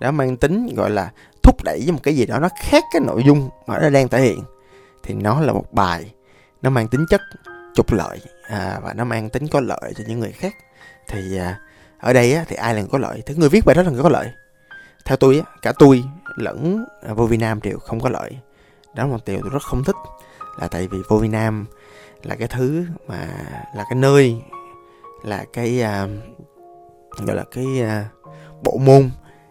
đã 0.00 0.10
mang 0.10 0.36
tính 0.36 0.74
gọi 0.76 0.90
là 0.90 1.10
thúc 1.42 1.64
đẩy 1.64 1.80
với 1.84 1.92
một 1.92 2.00
cái 2.02 2.16
gì 2.16 2.26
đó 2.26 2.38
nó 2.38 2.48
khác 2.60 2.84
cái 2.92 3.02
nội 3.06 3.22
dung 3.26 3.48
mà 3.66 3.78
nó 3.78 3.90
đang 3.90 4.08
thể 4.08 4.20
hiện 4.20 4.40
thì 5.02 5.14
nó 5.14 5.40
là 5.40 5.52
một 5.52 5.72
bài 5.72 6.14
nó 6.62 6.70
mang 6.70 6.88
tính 6.88 7.06
chất 7.10 7.20
trục 7.74 7.92
lợi 7.92 8.20
à, 8.48 8.80
và 8.82 8.94
nó 8.94 9.04
mang 9.04 9.30
tính 9.30 9.48
có 9.48 9.60
lợi 9.60 9.92
cho 9.96 10.04
những 10.06 10.20
người 10.20 10.32
khác. 10.32 10.54
Thì 11.08 11.38
à, 11.38 11.60
ở 11.98 12.12
đây 12.12 12.34
á, 12.34 12.44
thì 12.48 12.56
ai 12.56 12.74
là 12.74 12.80
người 12.80 12.88
có 12.92 12.98
lợi? 12.98 13.22
Thì 13.26 13.34
người 13.34 13.48
viết 13.48 13.64
bài 13.64 13.74
đó 13.74 13.82
là 13.82 13.90
người 13.90 14.02
có 14.02 14.08
lợi. 14.08 14.32
Theo 15.04 15.16
tôi 15.16 15.42
á, 15.44 15.52
cả 15.62 15.72
tôi 15.78 16.04
lẫn 16.36 16.84
à, 17.06 17.14
vô 17.14 17.26
vi 17.26 17.36
Nam 17.36 17.60
đều 17.62 17.78
không 17.78 18.00
có 18.00 18.08
lợi. 18.08 18.38
Đó 18.94 19.04
là 19.04 19.12
một 19.12 19.24
điều 19.26 19.40
tôi 19.40 19.50
rất 19.50 19.62
không 19.62 19.84
thích 19.84 19.96
là 20.60 20.68
tại 20.68 20.86
vì 20.86 20.98
vô 21.08 21.16
vi 21.16 21.28
Nam 21.28 21.66
là 22.22 22.34
cái 22.34 22.48
thứ 22.48 22.84
mà 23.06 23.28
là 23.74 23.84
cái 23.90 23.94
nơi 23.96 24.42
là 25.22 25.44
cái 25.52 25.82
à, 25.82 26.06
gọi 27.26 27.36
là 27.36 27.44
cái 27.50 27.80
à, 27.82 28.08
bộ 28.64 28.78
môn 28.78 29.10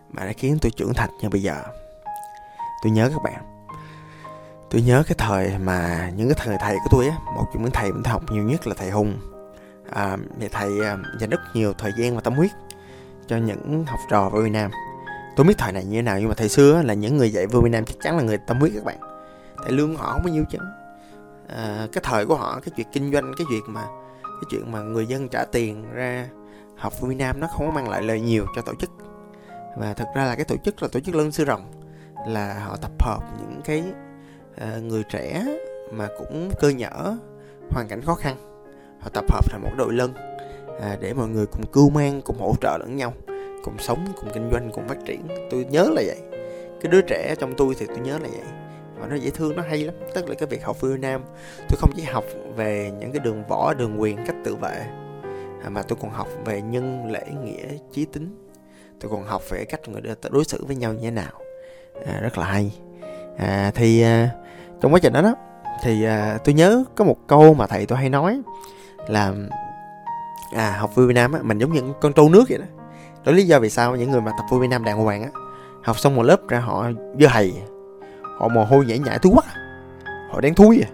mà 0.10 0.26
đã 0.26 0.34
khiến 0.38 0.58
tôi 0.62 0.72
trưởng 0.78 0.94
thành 0.94 1.10
như 1.22 1.30
bây 1.30 1.42
giờ. 1.42 1.64
Tôi 2.84 2.92
nhớ 2.92 3.10
các 3.10 3.22
bạn 3.24 3.57
tôi 4.70 4.82
nhớ 4.82 5.04
cái 5.08 5.16
thời 5.18 5.58
mà 5.58 6.12
những 6.16 6.30
cái 6.30 6.38
thời 6.46 6.58
thầy 6.60 6.76
của 6.76 6.90
tôi 6.92 7.08
á 7.08 7.18
một 7.36 7.46
trong 7.54 7.64
những 7.64 7.72
thầy 7.72 7.92
mình 7.92 8.04
học 8.04 8.32
nhiều 8.32 8.44
nhất 8.44 8.68
là 8.68 8.76
thầy 8.78 8.90
hùng. 8.90 9.20
À, 9.90 10.18
thì 10.40 10.48
thầy 10.52 10.86
à, 10.86 10.98
dành 11.20 11.30
rất 11.30 11.40
nhiều 11.54 11.74
thời 11.74 11.92
gian 11.98 12.16
và 12.16 12.22
tâm 12.22 12.34
huyết 12.34 12.52
cho 13.28 13.38
những 13.38 13.86
học 13.88 14.00
trò 14.10 14.30
ở 14.34 14.42
Việt 14.42 14.50
Nam 14.50 14.72
tôi 15.36 15.46
biết 15.46 15.58
thời 15.58 15.72
này 15.72 15.86
như 15.86 15.96
thế 15.96 16.02
nào 16.02 16.20
nhưng 16.20 16.30
mà 16.30 16.36
thầy 16.36 16.50
xưa 16.50 16.82
là 16.82 16.94
những 16.94 17.18
người 17.18 17.32
dạy 17.32 17.48
vô 17.48 17.62
Việt 17.62 17.70
Nam 17.70 17.86
chắc 17.86 17.96
chắn 18.02 18.18
là 18.18 18.24
người 18.24 18.38
tâm 18.38 18.60
huyết 18.60 18.72
các 18.76 18.84
bạn. 18.84 18.98
Thầy 19.64 19.72
lương 19.72 19.96
họ 19.96 20.12
không 20.12 20.22
bao 20.24 20.34
nhiêu 20.34 20.44
chứ. 20.50 20.58
À, 21.48 21.88
cái 21.92 22.04
thời 22.06 22.26
của 22.26 22.36
họ 22.36 22.60
cái 22.60 22.74
chuyện 22.78 22.88
kinh 22.92 23.12
doanh 23.14 23.34
cái 23.38 23.46
chuyện 23.50 23.62
mà 23.68 23.82
cái 24.24 24.48
chuyện 24.50 24.72
mà 24.72 24.80
người 24.80 25.06
dân 25.06 25.30
trả 25.30 25.46
tiền 25.46 25.94
ra 25.94 26.28
học 26.78 26.94
vô 27.02 27.08
Việt 27.08 27.16
Nam 27.16 27.40
nó 27.40 27.48
không 27.48 27.66
có 27.66 27.72
mang 27.72 27.90
lại 27.90 28.04
lời 28.04 28.22
nhiều 28.22 28.46
cho 28.56 28.62
tổ 28.62 28.74
chức. 28.80 28.90
Và 29.78 29.94
thực 29.94 30.08
ra 30.16 30.26
là 30.26 30.36
cái 30.36 30.46
tổ 30.46 30.56
chức 30.58 30.82
là 30.82 30.88
tổ 30.92 31.00
chức 31.00 31.16
lân 31.16 31.32
sư 31.32 31.46
rồng 31.46 31.72
là 32.28 32.64
họ 32.66 32.76
tập 32.76 32.92
hợp 33.00 33.20
những 33.40 33.62
cái 33.66 33.84
Ờ, 34.60 34.82
người 34.82 35.04
trẻ 35.04 35.46
mà 35.92 36.08
cũng 36.18 36.52
cơ 36.60 36.70
nhở 36.70 37.18
hoàn 37.70 37.88
cảnh 37.88 38.02
khó 38.02 38.16
khăn 38.16 38.36
họ 39.00 39.10
tập 39.14 39.26
hợp 39.32 39.52
thành 39.52 39.62
một 39.64 39.72
đội 39.78 39.94
lân 39.94 40.14
à, 40.82 40.98
để 41.02 41.14
mọi 41.14 41.28
người 41.28 41.46
cùng 41.46 41.66
cưu 41.66 41.90
mang 41.90 42.22
cùng 42.22 42.38
hỗ 42.40 42.54
trợ 42.62 42.78
lẫn 42.80 42.96
nhau 42.96 43.14
cùng 43.64 43.78
sống 43.80 44.08
cùng 44.22 44.30
kinh 44.34 44.50
doanh 44.52 44.72
cùng 44.72 44.88
phát 44.88 44.98
triển. 45.06 45.28
Tôi 45.52 45.66
nhớ 45.66 45.84
là 45.84 46.02
vậy. 46.06 46.18
Cái 46.82 46.92
đứa 46.92 47.02
trẻ 47.02 47.36
trong 47.40 47.54
tôi 47.58 47.76
thì 47.80 47.86
tôi 47.86 47.98
nhớ 47.98 48.14
là 48.14 48.28
vậy. 48.32 48.48
Và 49.00 49.08
nó 49.08 49.16
dễ 49.16 49.30
thương 49.30 49.56
nó 49.56 49.62
hay 49.62 49.84
lắm. 49.84 49.96
Tức 50.14 50.30
là 50.30 50.36
cái 50.36 50.48
việc 50.48 50.64
học 50.64 50.78
phương 50.80 51.02
Nam 51.02 51.24
tôi 51.70 51.78
không 51.80 51.92
chỉ 51.96 52.04
học 52.04 52.24
về 52.56 52.92
những 53.00 53.12
cái 53.12 53.20
đường 53.20 53.44
võ 53.50 53.74
đường 53.74 54.02
quyền 54.02 54.18
cách 54.26 54.36
tự 54.44 54.56
vệ 54.56 54.86
à, 55.64 55.70
mà 55.70 55.84
tôi 55.84 55.98
còn 56.02 56.12
học 56.12 56.28
về 56.46 56.62
nhân 56.62 57.12
lễ 57.12 57.26
nghĩa 57.44 57.68
trí 57.92 58.06
tính. 58.06 58.48
Tôi 59.00 59.12
còn 59.12 59.24
học 59.24 59.50
về 59.50 59.66
cách 59.66 59.90
người 59.90 60.02
ta 60.22 60.30
đối 60.32 60.44
xử 60.44 60.66
với 60.66 60.76
nhau 60.76 60.94
như 60.94 61.02
thế 61.02 61.12
nào. 61.12 61.42
À, 62.06 62.20
rất 62.22 62.38
là 62.38 62.46
hay. 62.46 62.72
À, 63.38 63.72
thì 63.76 64.02
à, 64.02 64.30
trong 64.82 64.94
quá 64.94 65.00
trình 65.00 65.14
đó 65.14 65.22
đó 65.22 65.36
thì 65.84 66.04
à, 66.04 66.38
tôi 66.44 66.54
nhớ 66.56 66.84
có 66.96 67.06
một 67.06 67.18
câu 67.28 67.54
mà 67.54 67.68
thầy 67.68 67.86
tôi 67.86 67.98
hay 67.98 68.10
nói 68.10 68.42
là 69.08 69.34
à 70.56 70.78
học 70.80 70.96
vui 70.96 71.08
Việt 71.08 71.14
Nam 71.14 71.32
á 71.32 71.40
mình 71.44 71.58
giống 71.58 71.74
như 71.74 71.82
con 72.02 72.14
trâu 72.14 72.30
nước 72.30 72.44
vậy 72.50 72.58
đó. 72.58 72.66
Đó 73.26 73.32
lý 73.32 73.44
do 73.44 73.60
vì 73.60 73.70
sao 73.70 73.96
những 73.96 74.12
người 74.12 74.22
mà 74.22 74.32
tập 74.38 74.46
vui 74.50 74.60
Việt 74.60 74.68
Nam 74.68 74.84
đàng 74.84 74.98
hoàng 74.98 75.24
á 75.24 75.30
học 75.84 76.00
xong 76.00 76.16
một 76.16 76.24
lớp 76.24 76.48
ra 76.48 76.60
họ 76.60 76.90
dơ 77.20 77.28
hầy 77.28 77.54
họ 78.40 78.48
mồ 78.48 78.64
hôi 78.64 78.86
nhảy 78.86 79.00
nhảy 79.00 79.20
thúi 79.20 79.34
quá 79.36 79.44
họ 80.32 80.42
đang 80.42 80.56
thui 80.56 80.82
à. 80.82 80.90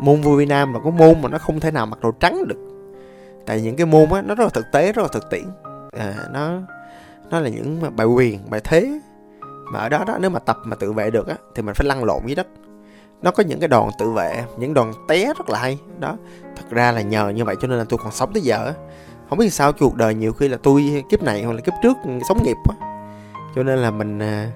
Môn 0.00 0.20
vui 0.20 0.36
Việt 0.36 0.48
Nam 0.48 0.72
là 0.72 0.80
có 0.84 0.90
môn 0.90 1.22
mà 1.22 1.28
nó 1.28 1.38
không 1.38 1.60
thể 1.60 1.70
nào 1.70 1.86
mặc 1.86 1.98
đồ 2.02 2.10
trắng 2.10 2.48
được. 2.48 2.58
Tại 3.46 3.60
những 3.60 3.76
cái 3.76 3.86
môn 3.86 4.10
á 4.10 4.22
nó 4.22 4.34
rất 4.34 4.44
là 4.44 4.50
thực 4.54 4.64
tế 4.72 4.92
rất 4.92 5.02
là 5.02 5.08
thực 5.12 5.30
tiễn. 5.30 5.44
À, 5.98 6.14
nó 6.32 6.50
nó 7.30 7.40
là 7.40 7.48
những 7.48 7.96
bài 7.96 8.06
quyền 8.06 8.50
bài 8.50 8.60
thế. 8.64 9.00
Mà 9.72 9.78
ở 9.78 9.88
đó 9.88 10.04
đó 10.06 10.16
nếu 10.20 10.30
mà 10.30 10.38
tập 10.38 10.58
mà 10.64 10.76
tự 10.76 10.92
vệ 10.92 11.10
được 11.10 11.28
á 11.28 11.36
thì 11.54 11.62
mình 11.62 11.74
phải 11.74 11.86
lăn 11.86 12.04
lộn 12.04 12.22
dưới 12.26 12.34
đất 12.34 12.46
nó 13.22 13.30
có 13.30 13.42
những 13.42 13.60
cái 13.60 13.68
đòn 13.68 13.88
tự 13.98 14.10
vệ 14.10 14.44
những 14.56 14.74
đòn 14.74 14.92
té 15.08 15.26
rất 15.26 15.50
là 15.50 15.58
hay. 15.58 15.78
Đó 15.98 16.16
thật 16.56 16.64
ra 16.70 16.92
là 16.92 17.00
nhờ 17.00 17.28
như 17.28 17.44
vậy 17.44 17.56
cho 17.60 17.68
nên 17.68 17.78
là 17.78 17.84
tôi 17.88 17.98
còn 18.02 18.12
sống 18.12 18.32
tới 18.32 18.42
giờ 18.42 18.72
không 19.28 19.38
biết 19.38 19.52
sao 19.52 19.72
cuộc 19.72 19.94
đời 19.94 20.14
nhiều 20.14 20.32
khi 20.32 20.48
là 20.48 20.58
tôi 20.62 21.04
kiếp 21.10 21.22
này 21.22 21.42
hoặc 21.42 21.52
là 21.52 21.60
kiếp 21.60 21.74
trước 21.82 21.96
sống 22.28 22.42
nghiệp 22.42 22.56
quá. 22.64 22.76
Cho 23.54 23.62
nên 23.62 23.78
là 23.78 23.90
mình 23.90 24.18
à, 24.18 24.50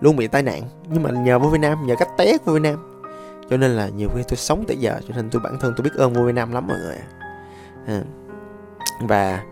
luôn 0.00 0.16
bị 0.16 0.26
tai 0.26 0.42
nạn. 0.42 0.62
Nhưng 0.88 1.02
mà 1.02 1.10
nhờ 1.10 1.38
vô 1.38 1.48
Việt 1.48 1.60
Nam 1.60 1.86
nhờ 1.86 1.94
cách 1.98 2.08
té 2.18 2.38
của 2.38 2.52
Việt 2.52 2.62
Nam. 2.62 3.02
Cho 3.50 3.56
nên 3.56 3.70
là 3.70 3.88
nhiều 3.88 4.08
khi 4.14 4.22
tôi 4.28 4.36
sống 4.36 4.64
tới 4.68 4.76
giờ 4.76 5.00
cho 5.08 5.14
nên 5.16 5.30
tôi 5.30 5.42
bản 5.44 5.58
thân 5.60 5.74
tôi 5.76 5.84
biết 5.84 5.94
ơn 5.96 6.12
vô 6.12 6.22
Việt 6.22 6.34
Nam 6.34 6.52
lắm 6.52 6.66
mọi 6.66 6.76
người 6.78 6.96
à. 7.86 8.02
và 9.00 9.42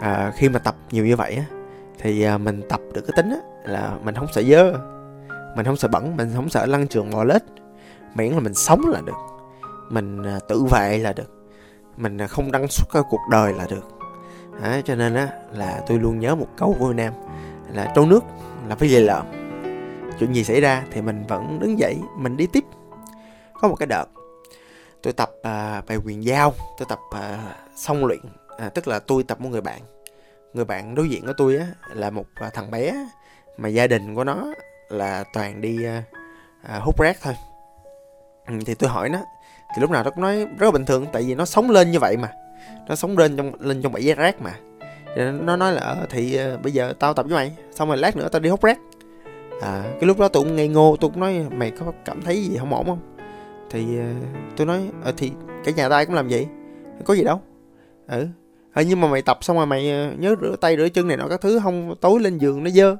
à, 0.00 0.32
khi 0.36 0.48
mà 0.48 0.58
tập 0.58 0.76
nhiều 0.90 1.06
như 1.06 1.16
vậy 1.16 1.34
á 1.34 1.44
thì 1.98 2.22
à, 2.22 2.38
mình 2.38 2.62
tập 2.68 2.80
được 2.92 3.00
cái 3.00 3.12
tính 3.16 3.30
á 3.30 3.38
là 3.64 3.98
mình 4.04 4.14
không 4.14 4.26
sợ 4.34 4.42
dơ 4.42 4.72
mình 5.56 5.66
không 5.66 5.76
sợ 5.76 5.88
bẩn 5.88 6.16
mình 6.16 6.30
không 6.34 6.48
sợ 6.48 6.66
lăn 6.66 6.88
trường 6.88 7.10
bò 7.10 7.24
lết 7.24 7.42
miễn 8.14 8.32
là 8.32 8.40
mình 8.40 8.54
sống 8.54 8.80
là 8.88 9.00
được. 9.00 9.16
Mình 9.88 10.22
à, 10.22 10.38
tự 10.48 10.64
vệ 10.70 10.98
là 10.98 11.12
được. 11.12 11.48
Mình 11.96 12.18
à, 12.18 12.26
không 12.26 12.52
đăng 12.52 12.68
xuất 12.68 12.88
cái 12.92 13.02
cuộc 13.10 13.20
đời 13.30 13.52
là 13.52 13.66
được. 13.70 13.88
À, 14.62 14.80
cho 14.84 14.94
nên 14.94 15.14
á 15.14 15.28
là 15.52 15.82
tôi 15.86 15.98
luôn 15.98 16.18
nhớ 16.18 16.34
một 16.34 16.48
câu 16.56 16.76
của 16.78 16.92
Nam 16.92 17.12
là 17.72 17.92
trâu 17.94 18.06
nước 18.06 18.24
là 18.68 18.74
phải 18.74 18.88
về 18.88 19.00
lợm. 19.00 19.26
Chuyện 20.18 20.32
gì 20.32 20.44
xảy 20.44 20.60
ra 20.60 20.84
thì 20.92 21.02
mình 21.02 21.24
vẫn 21.28 21.58
đứng 21.60 21.78
dậy 21.78 21.96
mình 22.16 22.36
đi 22.36 22.46
tiếp. 22.46 22.64
Có 23.60 23.68
một 23.68 23.76
cái 23.78 23.86
đợt 23.86 24.04
tôi 25.02 25.12
tập 25.12 25.30
à, 25.42 25.82
bài 25.88 25.98
quyền 26.04 26.24
giao 26.24 26.52
tôi 26.78 26.86
tập 26.88 26.98
à, 27.10 27.38
song 27.76 28.04
luyện 28.04 28.20
à, 28.58 28.68
tức 28.68 28.88
là 28.88 28.98
tôi 28.98 29.22
tập 29.22 29.40
một 29.40 29.48
người 29.48 29.60
bạn. 29.60 29.80
Người 30.54 30.64
bạn 30.64 30.94
đối 30.94 31.08
diện 31.08 31.26
của 31.26 31.32
tôi 31.36 31.56
á 31.56 31.66
là 31.94 32.10
một 32.10 32.24
à, 32.34 32.50
thằng 32.54 32.70
bé 32.70 33.06
mà 33.58 33.68
gia 33.68 33.86
đình 33.86 34.14
của 34.14 34.24
nó 34.24 34.46
là 34.88 35.24
toàn 35.32 35.60
đi 35.60 35.84
à, 35.84 36.02
à, 36.62 36.78
hút 36.82 37.00
rác 37.00 37.16
thôi 37.22 37.34
ừ, 38.50 38.58
thì 38.66 38.74
tôi 38.74 38.90
hỏi 38.90 39.08
nó 39.08 39.18
thì 39.74 39.80
lúc 39.80 39.90
nào 39.90 40.04
nó 40.04 40.10
cũng 40.10 40.22
nói 40.22 40.46
rất 40.58 40.66
là 40.66 40.70
bình 40.70 40.84
thường 40.84 41.06
tại 41.12 41.22
vì 41.22 41.34
nó 41.34 41.44
sống 41.44 41.70
lên 41.70 41.90
như 41.90 41.98
vậy 41.98 42.16
mà. 42.16 42.32
Nó 42.88 42.94
sống 42.94 43.18
lên 43.18 43.36
trong 43.36 43.52
lên 43.60 43.82
trong 43.82 43.92
bãi 43.92 44.14
rác 44.14 44.42
mà. 44.42 44.54
Nên 45.16 45.46
nó 45.46 45.56
nói 45.56 45.72
là 45.72 45.80
ờ, 45.80 46.06
thì 46.10 46.36
ờ, 46.36 46.58
bây 46.62 46.72
giờ 46.72 46.92
tao 46.98 47.14
tập 47.14 47.26
với 47.28 47.34
mày 47.34 47.52
xong 47.70 47.88
rồi 47.88 47.96
lát 47.96 48.16
nữa 48.16 48.28
tao 48.32 48.40
đi 48.40 48.50
hút 48.50 48.62
rác. 48.62 48.78
À, 49.62 49.84
cái 50.00 50.06
lúc 50.06 50.18
đó 50.18 50.28
tôi 50.28 50.42
cũng 50.42 50.56
ngây 50.56 50.68
ngô 50.68 50.96
tôi 51.00 51.10
cũng 51.10 51.20
nói 51.20 51.46
mày 51.50 51.70
có 51.70 51.92
cảm 52.04 52.22
thấy 52.22 52.42
gì 52.42 52.56
không 52.58 52.74
ổn 52.74 52.86
không? 52.86 53.16
Thì 53.70 53.98
ờ, 53.98 54.06
tôi 54.56 54.66
nói 54.66 54.80
ờ, 55.04 55.12
thì 55.16 55.32
cả 55.64 55.72
nhà 55.72 55.88
tay 55.88 56.06
cũng 56.06 56.14
làm 56.14 56.28
vậy 56.28 56.46
có 57.04 57.14
gì 57.14 57.24
đâu. 57.24 57.40
Ừ 58.08 58.26
à, 58.72 58.82
nhưng 58.82 59.00
mà 59.00 59.08
mày 59.08 59.22
tập 59.22 59.38
xong 59.40 59.56
rồi 59.56 59.66
mày 59.66 59.84
nhớ 60.18 60.34
rửa 60.40 60.56
tay 60.60 60.76
rửa 60.76 60.88
chân 60.88 61.08
này 61.08 61.16
nọ 61.16 61.28
các 61.28 61.40
thứ 61.40 61.60
không 61.62 61.94
tối 62.00 62.20
lên 62.20 62.38
giường 62.38 62.64
nó 62.64 62.70
dơ. 62.70 62.96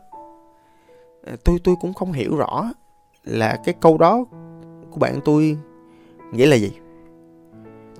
À, 1.26 1.32
tôi 1.44 1.58
tôi 1.64 1.74
cũng 1.80 1.94
không 1.94 2.12
hiểu 2.12 2.36
rõ 2.36 2.70
là 3.24 3.58
cái 3.64 3.74
câu 3.80 3.98
đó 3.98 4.24
của 4.90 4.98
bạn 4.98 5.20
tôi 5.24 5.58
nghĩa 6.32 6.46
là 6.46 6.56
gì? 6.56 6.72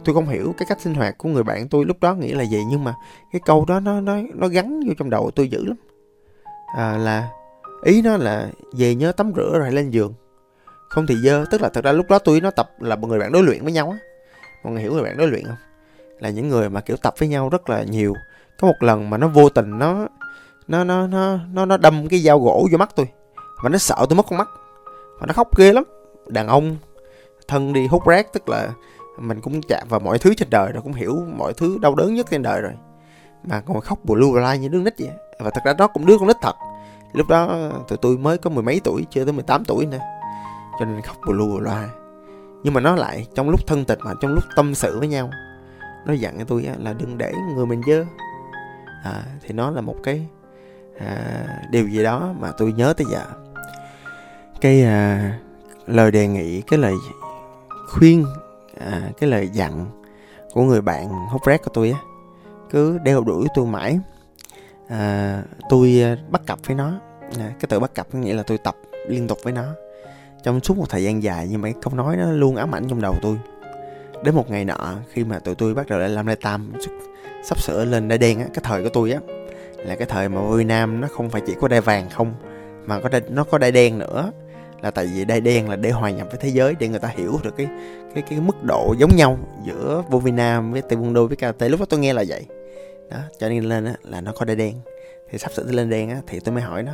Tôi 0.04 0.14
không 0.14 0.28
hiểu 0.28 0.54
cái 0.59 0.66
cách 0.68 0.80
sinh 0.80 0.94
hoạt 0.94 1.18
của 1.18 1.28
người 1.28 1.42
bạn 1.42 1.68
tôi 1.68 1.85
lúc 1.85 2.00
đó 2.00 2.14
nghĩa 2.14 2.35
là 2.35 2.42
gì 2.42 2.59
nhưng 2.68 2.85
mà 2.85 2.94
cái 3.32 3.40
câu 3.44 3.64
đó 3.68 3.80
nó 3.80 4.00
nó 4.00 4.16
nó 4.35 4.49
gắn 4.49 4.80
vô 4.87 4.92
trong 4.99 5.11
đầu 5.11 5.30
tôi 5.37 5.49
dữ 5.49 5.64
lắm. 5.64 5.76
À, 6.76 6.99
là 6.99 7.28
ý 7.82 8.02
nó 8.02 8.16
là 8.16 8.49
về 8.73 8.94
nhớ 8.94 9.12
tắm 9.12 9.32
rửa 9.37 9.59
rồi 9.59 9.73
lên 9.73 9.90
giường. 9.90 10.14
Không 10.88 11.06
thì 11.06 11.14
dơ 11.25 11.44
tức 11.50 11.61
là 11.61 11.68
thật 11.68 11.85
ra 11.85 11.92
lúc 11.92 12.06
đó 12.09 12.18
tôi 12.18 12.40
nó 12.40 12.50
tập 12.50 12.70
là 12.78 12.97
một 12.97 13.09
người 13.09 13.18
bạn 13.18 13.32
đối 13.32 13.42
luyện 13.42 13.62
với 13.62 13.73
nhau 13.73 13.90
á. 13.90 13.99
Mọi 14.64 14.73
người 14.73 14.82
hiểu 14.82 14.92
người 14.92 15.02
bạn 15.02 15.16
đối 15.16 15.28
luyện 15.28 15.44
không? 15.44 15.56
Là 16.18 16.30
những 16.30 16.49
người 16.49 16.70
mà 16.70 16.80
kiểu 16.80 16.97
tập 16.97 17.14
với 17.18 17.28
nhau 17.28 17.49
rất 17.49 17.70
là 17.70 17.82
nhiều. 17.82 18.14
Có 18.61 18.68
một 18.68 18.76
lần 18.80 19.11
mà 19.11 19.18
nó 19.18 19.28
vô 19.28 19.49
tình 19.49 19.78
nó 19.78 20.09
nó 20.68 20.85
nó 20.85 21.06
nó 21.06 21.38
nó 21.52 21.66
nó 21.66 21.76
đâm 21.76 22.09
cái 22.09 22.20
dao 22.20 22.40
gỗ 22.40 22.68
vô 22.73 22.78
mắt 22.78 22.90
tôi. 22.97 23.09
Và 23.62 23.68
nó 23.68 23.78
sợ 23.78 24.06
tôi 24.09 24.16
mất 24.16 24.26
con 24.30 24.38
mắt. 24.38 24.49
Và 25.20 25.26
nó 25.26 25.32
khóc 25.32 25.56
ghê 25.56 25.73
lắm 25.73 25.85
đàn 26.31 26.47
ông 26.47 26.77
thân 27.49 27.73
đi 27.73 27.87
hút 27.87 28.07
rác 28.07 28.33
tức 28.33 28.49
là 28.49 28.71
mình 29.19 29.41
cũng 29.41 29.61
chạm 29.69 29.87
vào 29.89 30.01
mọi 30.01 30.19
thứ 30.19 30.35
trên 30.35 30.51
đời 30.51 30.73
rồi 30.73 30.83
cũng 30.83 30.93
hiểu 30.93 31.23
mọi 31.37 31.53
thứ 31.53 31.79
đau 31.83 31.95
đớn 31.95 32.15
nhất 32.15 32.27
trên 32.31 32.43
đời 32.43 32.61
rồi. 32.61 32.73
Mà 33.45 33.61
còn 33.61 33.81
khóc 33.81 33.99
bù 34.05 34.15
lưu 34.15 34.37
lai 34.37 34.59
như 34.59 34.69
đứa 34.69 34.83
nít 34.83 34.95
vậy. 34.99 35.11
Và 35.41 35.51
thật 35.51 35.61
ra 35.65 35.73
đó 35.73 35.87
cũng 35.87 36.07
đứa 36.07 36.19
con 36.19 36.29
nít 36.29 36.37
thật. 36.43 36.55
Lúc 37.13 37.29
đó 37.29 37.71
tụi 37.89 37.99
tôi 37.99 38.19
mới 38.19 38.39
có 38.39 38.51
mười 38.51 38.63
mấy 38.63 38.81
tuổi 38.85 39.07
chưa 39.11 39.25
tới 39.25 39.33
18 39.33 39.65
tuổi 39.65 39.87
nữa. 39.87 40.01
Cho 40.79 40.85
nên 40.85 41.01
khóc 41.01 41.17
bù 41.27 41.33
lưu 41.33 41.49
bù 41.49 41.61
loa 41.61 41.89
nhưng 42.63 42.75
mà 42.75 42.81
nó 42.81 42.97
lại 42.97 43.27
trong 43.35 43.51
lúc 43.51 43.67
thân 43.67 43.85
tịch 43.85 43.99
mà 44.05 44.13
trong 44.21 44.35
lúc 44.35 44.45
tâm 44.57 44.75
sự 44.75 44.99
với 44.99 45.09
nhau. 45.09 45.31
Nó 46.07 46.13
dặn 46.13 46.39
cho 46.39 46.45
tôi 46.45 46.69
là 46.79 46.93
đừng 46.93 47.19
để 47.19 47.33
người 47.55 47.67
mình 47.67 47.83
dơ. 47.87 48.05
À, 49.05 49.23
thì 49.43 49.53
nó 49.53 49.71
là 49.71 49.81
một 49.81 49.97
cái 50.03 50.27
à, 50.99 51.47
điều 51.71 51.89
gì 51.89 52.03
đó 52.03 52.35
mà 52.41 52.53
tôi 52.59 52.73
nhớ 52.73 52.95
tới 52.97 53.07
giờ. 53.11 53.25
Cái 54.61 54.83
à, 54.83 55.39
lời 55.90 56.11
đề 56.11 56.26
nghị 56.26 56.62
cái 56.62 56.78
lời 56.78 56.94
khuyên 57.88 58.25
à, 58.78 59.11
cái 59.20 59.30
lời 59.30 59.49
dặn 59.52 59.87
của 60.52 60.62
người 60.62 60.80
bạn 60.80 61.09
hút 61.09 61.42
rác 61.47 61.62
của 61.62 61.70
tôi 61.75 61.90
á 61.90 61.99
cứ 62.70 62.99
đeo 62.99 63.20
đuổi 63.20 63.47
tôi 63.54 63.66
mãi. 63.66 63.99
À, 64.88 65.42
tôi 65.68 66.02
à, 66.02 66.16
bắt 66.30 66.42
cặp 66.47 66.59
với 66.66 66.76
nó. 66.76 66.92
À, 67.38 67.52
cái 67.61 67.66
từ 67.68 67.80
bắt 67.80 67.94
cặp 67.94 68.06
có 68.12 68.18
nghĩa 68.18 68.35
là 68.35 68.42
tôi 68.42 68.59
tập 68.59 68.76
liên 69.09 69.28
tục 69.28 69.38
với 69.42 69.52
nó. 69.52 69.64
Trong 70.42 70.61
suốt 70.61 70.78
một 70.78 70.87
thời 70.88 71.04
gian 71.04 71.23
dài 71.23 71.49
nhưng 71.50 71.62
mà 71.62 71.68
cái 71.68 71.82
câu 71.82 71.94
nói 71.94 72.16
nó 72.16 72.30
luôn 72.30 72.56
ám 72.56 72.75
ảnh 72.75 72.88
trong 72.88 73.00
đầu 73.00 73.14
tôi. 73.23 73.38
Đến 74.25 74.35
một 74.35 74.50
ngày 74.50 74.64
nọ 74.64 74.94
khi 75.12 75.25
mà 75.25 75.38
tụi 75.38 75.54
tôi 75.54 75.75
bắt 75.75 75.88
đầu 75.88 75.99
lại 75.99 76.09
làm 76.09 76.26
lại 76.26 76.37
tam 76.37 76.73
sắp 77.44 77.62
sửa 77.62 77.85
lên 77.85 78.09
đai 78.09 78.18
đen 78.18 78.38
á 78.38 78.47
cái 78.54 78.62
thời 78.62 78.82
của 78.82 78.88
tôi 78.88 79.12
á 79.12 79.20
là 79.76 79.97
cái 79.97 80.06
thời 80.06 80.28
mà 80.28 80.40
Việt 80.50 80.64
Nam 80.64 81.00
nó 81.00 81.09
không 81.16 81.30
phải 81.30 81.42
chỉ 81.47 81.54
có 81.61 81.68
đai 81.68 81.80
vàng 81.80 82.11
không 82.11 82.35
mà 82.87 83.00
có 83.00 83.09
đai, 83.09 83.20
nó 83.28 83.44
có 83.44 83.59
đai 83.59 83.73
đen 83.73 83.99
nữa 83.99 84.32
là 84.83 84.91
tại 84.91 85.07
vì 85.07 85.25
đai 85.25 85.41
đen 85.41 85.69
là 85.69 85.77
để 85.77 85.91
hòa 85.91 86.11
nhập 86.11 86.27
với 86.31 86.39
thế 86.41 86.49
giới 86.49 86.75
để 86.79 86.89
người 86.89 86.99
ta 86.99 87.09
hiểu 87.09 87.39
được 87.43 87.57
cái 87.57 87.69
cái 88.15 88.25
cái 88.31 88.41
mức 88.41 88.65
độ 88.65 88.95
giống 88.99 89.17
nhau 89.17 89.39
giữa 89.65 90.03
vô 90.09 90.19
Việt 90.19 90.35
Nam 90.35 90.73
với 90.73 90.83
taekwondo 90.89 91.27
với 91.27 91.37
karate 91.37 91.69
lúc 91.69 91.81
đó 91.81 91.87
tôi 91.89 92.01
nghe 92.01 92.13
là 92.13 92.25
vậy. 92.29 92.47
Đó 93.11 93.19
cho 93.39 93.49
nên 93.49 93.65
lên 93.65 93.85
á 93.85 93.95
là 94.03 94.21
nó 94.21 94.33
có 94.33 94.45
đai 94.45 94.57
đen. 94.57 94.75
Thì 95.31 95.39
sắp 95.39 95.53
sửa 95.53 95.63
lên 95.63 95.91
đen 95.91 96.11
á 96.11 96.21
thì 96.27 96.41
tôi 96.41 96.55
mới 96.55 96.63
hỏi 96.63 96.83
nó 96.83 96.93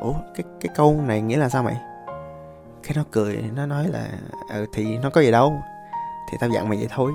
ủa 0.00 0.12
cái 0.12 0.44
cái 0.60 0.74
câu 0.76 1.00
này 1.06 1.22
nghĩa 1.22 1.36
là 1.36 1.48
sao 1.48 1.62
mày? 1.62 1.76
Cái 2.82 2.92
nó 2.96 3.04
cười 3.10 3.44
nó 3.56 3.66
nói 3.66 3.88
là 3.88 4.08
ừ, 4.54 4.66
thì 4.74 4.98
nó 4.98 5.10
có 5.10 5.20
gì 5.20 5.30
đâu. 5.30 5.62
Thì 6.30 6.38
tao 6.40 6.50
dặn 6.50 6.68
mày 6.68 6.78
vậy 6.78 6.88
thôi. 6.90 7.12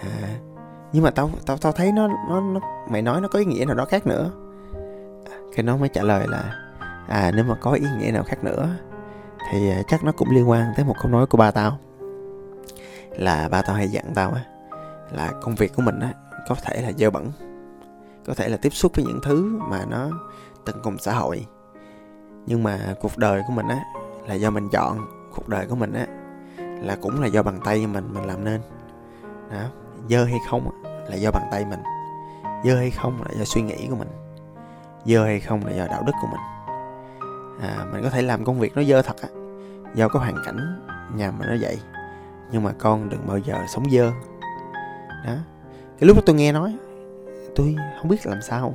À, 0.00 0.28
nhưng 0.92 1.02
mà 1.02 1.10
tao 1.10 1.30
tao 1.46 1.56
tao 1.56 1.72
thấy 1.72 1.92
nó 1.92 2.08
nó 2.28 2.40
nó 2.40 2.60
mày 2.88 3.02
nói 3.02 3.20
nó 3.20 3.28
có 3.28 3.38
ý 3.38 3.44
nghĩa 3.44 3.64
nào 3.64 3.74
đó 3.74 3.84
khác 3.84 4.06
nữa. 4.06 4.30
Cái 5.56 5.62
nó 5.62 5.76
mới 5.76 5.88
trả 5.88 6.02
lời 6.02 6.26
là 6.28 6.56
à 7.08 7.32
nếu 7.34 7.44
mà 7.44 7.54
có 7.54 7.72
ý 7.72 7.86
nghĩa 7.98 8.10
nào 8.10 8.22
khác 8.22 8.44
nữa 8.44 8.68
thì 9.52 9.70
à, 9.70 9.82
chắc 9.88 10.04
nó 10.04 10.12
cũng 10.12 10.30
liên 10.30 10.50
quan 10.50 10.72
tới 10.76 10.84
một 10.84 10.94
câu 11.02 11.10
nói 11.10 11.26
của 11.26 11.38
ba 11.38 11.50
tao. 11.50 11.78
Là 13.10 13.48
ba 13.48 13.62
tao 13.62 13.76
hay 13.76 13.88
dặn 13.88 14.04
tao 14.14 14.30
á 14.30 14.44
là 15.10 15.32
công 15.42 15.54
việc 15.54 15.74
của 15.76 15.82
mình 15.82 16.00
á 16.00 16.12
có 16.48 16.54
thể 16.62 16.82
là 16.82 16.92
dơ 16.92 17.10
bẩn. 17.10 17.32
Có 18.26 18.34
thể 18.34 18.48
là 18.48 18.56
tiếp 18.56 18.70
xúc 18.70 18.92
với 18.96 19.04
những 19.04 19.20
thứ 19.22 19.58
mà 19.68 19.84
nó 19.84 20.10
tấn 20.64 20.74
công 20.82 20.98
xã 20.98 21.12
hội. 21.12 21.46
Nhưng 22.46 22.62
mà 22.62 22.94
cuộc 23.00 23.18
đời 23.18 23.42
của 23.46 23.52
mình 23.52 23.68
á 23.68 23.84
là 24.26 24.34
do 24.34 24.50
mình 24.50 24.68
chọn. 24.72 24.98
Cuộc 25.34 25.48
đời 25.48 25.66
của 25.66 25.76
mình 25.76 25.92
á 25.92 26.06
là 26.82 26.96
cũng 27.02 27.20
là 27.20 27.26
do 27.26 27.42
bàn 27.42 27.60
tay 27.64 27.86
mình 27.86 28.14
mình 28.14 28.24
làm 28.24 28.44
nên. 28.44 28.60
Đó 29.50 29.62
dơ 30.08 30.24
hay 30.24 30.38
không 30.50 30.82
là 31.08 31.14
do 31.16 31.30
bàn 31.30 31.48
tay 31.50 31.64
mình. 31.64 31.80
Dơ 32.64 32.76
hay 32.76 32.90
không 32.90 33.22
là 33.22 33.30
do 33.38 33.44
suy 33.44 33.62
nghĩ 33.62 33.86
của 33.90 33.96
mình. 33.96 34.08
Dơ 35.04 35.24
hay 35.24 35.40
không 35.40 35.66
là 35.66 35.72
do 35.72 35.86
đạo 35.86 36.02
đức 36.06 36.12
của 36.22 36.28
mình. 36.30 36.40
À, 37.60 37.86
mình 37.92 38.02
có 38.02 38.10
thể 38.10 38.22
làm 38.22 38.44
công 38.44 38.58
việc 38.58 38.76
nó 38.76 38.82
dơ 38.82 39.02
thật 39.02 39.16
á 39.22 39.28
do 39.94 40.08
có 40.08 40.20
hoàn 40.20 40.36
cảnh 40.44 40.80
nhà 41.14 41.30
mà 41.30 41.46
nó 41.46 41.54
vậy. 41.60 41.80
Nhưng 42.50 42.62
mà 42.62 42.72
con 42.78 43.08
đừng 43.08 43.26
bao 43.26 43.38
giờ 43.38 43.54
sống 43.68 43.90
dơ. 43.90 44.10
Đó. 45.26 45.34
Cái 45.98 46.06
lúc 46.06 46.16
đó 46.16 46.22
tôi 46.26 46.36
nghe 46.36 46.52
nói 46.52 46.76
tôi 47.56 47.76
không 47.98 48.08
biết 48.08 48.26
làm 48.26 48.42
sao. 48.42 48.74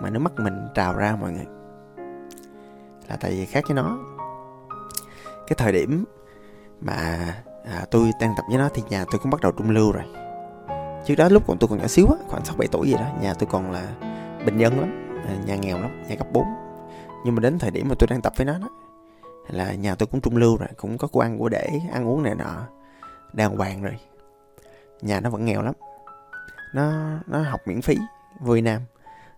Mà 0.00 0.10
nó 0.10 0.20
mắt 0.20 0.32
mình 0.36 0.68
trào 0.74 0.94
ra 0.94 1.16
mọi 1.20 1.32
người. 1.32 1.46
Là 3.08 3.16
tại 3.20 3.30
vì 3.30 3.46
khác 3.46 3.64
với 3.68 3.74
nó. 3.74 3.98
Cái 5.46 5.54
thời 5.56 5.72
điểm 5.72 6.04
mà 6.80 7.18
à, 7.64 7.86
tôi 7.90 8.10
đang 8.20 8.34
tập 8.36 8.44
với 8.48 8.58
nó 8.58 8.68
thì 8.74 8.82
nhà 8.88 9.04
tôi 9.10 9.18
cũng 9.22 9.30
bắt 9.30 9.40
đầu 9.40 9.52
trung 9.52 9.70
lưu 9.70 9.92
rồi. 9.92 10.04
Trước 11.06 11.14
đó 11.14 11.28
lúc 11.28 11.42
còn 11.46 11.58
tôi 11.58 11.68
còn 11.68 11.78
nhỏ 11.78 11.86
xíu 11.86 12.06
á 12.06 12.16
khoảng 12.28 12.44
sáu 12.44 12.56
bảy 12.58 12.68
tuổi 12.72 12.88
gì 12.88 12.94
đó 12.94 13.06
nhà 13.22 13.34
tôi 13.34 13.48
còn 13.52 13.70
là 13.70 13.88
bình 14.46 14.58
dân 14.58 14.80
lắm 14.80 15.04
à, 15.26 15.34
nhà 15.46 15.56
nghèo 15.56 15.78
lắm 15.78 16.02
nhà 16.08 16.16
cấp 16.16 16.26
4 16.32 16.44
nhưng 17.24 17.34
mà 17.34 17.40
đến 17.40 17.58
thời 17.58 17.70
điểm 17.70 17.88
mà 17.88 17.94
tôi 17.98 18.06
đang 18.06 18.22
tập 18.22 18.32
với 18.36 18.46
nó 18.46 18.58
đó 18.58 18.68
là 19.48 19.72
nhà 19.72 19.94
tôi 19.94 20.06
cũng 20.06 20.20
trung 20.20 20.36
lưu 20.36 20.56
rồi 20.56 20.68
cũng 20.76 20.98
có 20.98 21.08
quan 21.12 21.30
ăn 21.32 21.38
của 21.38 21.48
để 21.48 21.68
ăn 21.92 22.08
uống 22.08 22.22
này 22.22 22.34
nọ. 22.34 22.66
Đàng 23.32 23.56
hoàng 23.56 23.82
rồi. 23.82 23.98
Nhà 25.00 25.20
nó 25.20 25.30
vẫn 25.30 25.44
nghèo 25.44 25.62
lắm. 25.62 25.74
Nó 26.74 26.92
nó 27.26 27.42
học 27.42 27.60
miễn 27.66 27.82
phí 27.82 27.96
vui 28.40 28.62
nam. 28.62 28.80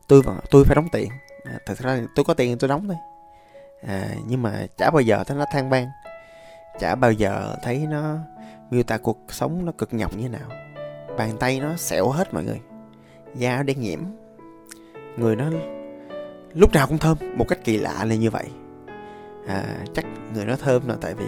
Tôi 0.08 0.22
vẫn 0.22 0.38
tôi 0.50 0.64
phải 0.64 0.74
đóng 0.74 0.88
tiền. 0.92 1.08
À, 1.44 1.58
thật 1.66 1.78
ra 1.78 2.00
tôi 2.14 2.24
có 2.24 2.34
tiền 2.34 2.58
tôi 2.58 2.68
đóng 2.68 2.88
thôi. 2.88 2.96
À, 3.86 4.08
nhưng 4.26 4.42
mà 4.42 4.66
chả 4.76 4.90
bao 4.90 5.00
giờ 5.00 5.24
thấy 5.26 5.36
nó 5.36 5.44
than 5.52 5.70
ban 5.70 5.86
chả 6.78 6.94
bao 6.94 7.12
giờ 7.12 7.56
thấy 7.62 7.86
nó 7.90 8.16
miêu 8.70 8.82
tả 8.82 8.98
cuộc 8.98 9.18
sống 9.28 9.64
nó 9.64 9.72
cực 9.72 9.94
nhọc 9.94 10.16
như 10.16 10.28
nào. 10.28 10.48
Bàn 11.18 11.36
tay 11.40 11.60
nó 11.60 11.76
sẹo 11.76 12.08
hết 12.08 12.34
mọi 12.34 12.44
người. 12.44 12.60
Da 13.34 13.56
nó 13.56 13.62
đen 13.62 13.80
nhiễm 13.80 14.00
người 15.16 15.36
nó 15.36 15.44
lúc 16.52 16.72
nào 16.72 16.86
cũng 16.86 16.98
thơm 16.98 17.18
một 17.36 17.44
cách 17.48 17.58
kỳ 17.64 17.78
lạ 17.78 18.04
là 18.04 18.14
như 18.14 18.30
vậy 18.30 18.44
à, 19.46 19.84
chắc 19.94 20.06
người 20.34 20.44
nó 20.44 20.56
thơm 20.56 20.88
là 20.88 20.96
tại 21.00 21.14
vì 21.14 21.26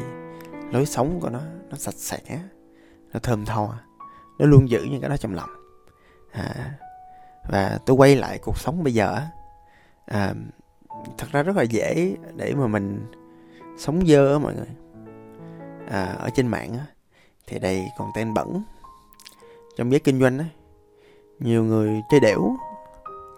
lối 0.73 0.87
sống 0.87 1.21
của 1.21 1.29
nó 1.29 1.41
nó 1.71 1.77
sạch 1.77 1.95
sẽ 1.95 2.19
nó 3.13 3.21
thơm 3.21 3.45
tho 3.45 3.75
nó 4.39 4.47
luôn 4.47 4.71
giữ 4.71 4.83
những 4.91 5.01
cái 5.01 5.11
đó 5.11 5.17
trong 5.17 5.35
lòng. 5.35 5.51
À, 6.33 6.75
và 7.51 7.79
tôi 7.87 7.97
quay 7.97 8.17
lại 8.17 8.39
cuộc 8.39 8.59
sống 8.59 8.85
bây 8.85 8.95
giờ 8.95 9.21
à, 10.07 10.35
thật 11.19 11.27
ra 11.33 11.43
rất 11.43 11.57
là 11.57 11.63
dễ 11.63 12.17
để 12.37 12.55
mà 12.55 12.67
mình 12.67 13.07
sống 13.79 14.07
dơ 14.07 14.33
á 14.33 14.39
mọi 14.39 14.55
người. 14.55 14.69
À, 15.89 16.05
ở 16.19 16.31
trên 16.35 16.47
mạng 16.47 16.73
á 16.73 16.87
thì 17.47 17.59
đầy 17.59 17.89
còn 17.99 18.11
tên 18.15 18.35
bẩn. 18.35 18.63
Trong 19.77 19.91
giới 19.91 20.01
kinh 20.01 20.21
doanh 20.21 20.39
á 20.39 20.45
nhiều 21.39 21.65
người 21.65 22.03
chơi 22.11 22.21
đẻo 22.21 22.57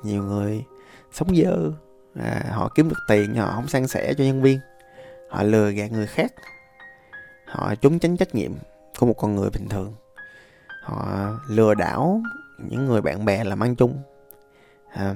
nhiều 0.02 0.22
người 0.22 0.64
sống 1.12 1.36
dơ. 1.36 1.72
À, 2.14 2.44
họ 2.50 2.68
kiếm 2.74 2.88
được 2.88 2.98
tiền 3.08 3.34
họ 3.34 3.52
không 3.54 3.68
san 3.68 3.86
sẻ 3.86 4.14
cho 4.18 4.24
nhân 4.24 4.42
viên 4.42 4.60
họ 5.30 5.42
lừa 5.42 5.70
gạt 5.70 5.92
người 5.92 6.06
khác. 6.06 6.32
Họ 7.46 7.74
trốn 7.74 7.98
tránh 7.98 8.16
trách 8.16 8.34
nhiệm 8.34 8.52
của 8.98 9.06
một 9.06 9.14
con 9.18 9.36
người 9.36 9.50
bình 9.50 9.68
thường. 9.68 9.94
Họ 10.82 11.06
lừa 11.48 11.74
đảo 11.74 12.20
những 12.58 12.86
người 12.86 13.00
bạn 13.00 13.24
bè 13.24 13.44
làm 13.44 13.62
ăn 13.62 13.74
chung. 13.74 14.02
À, 14.92 15.14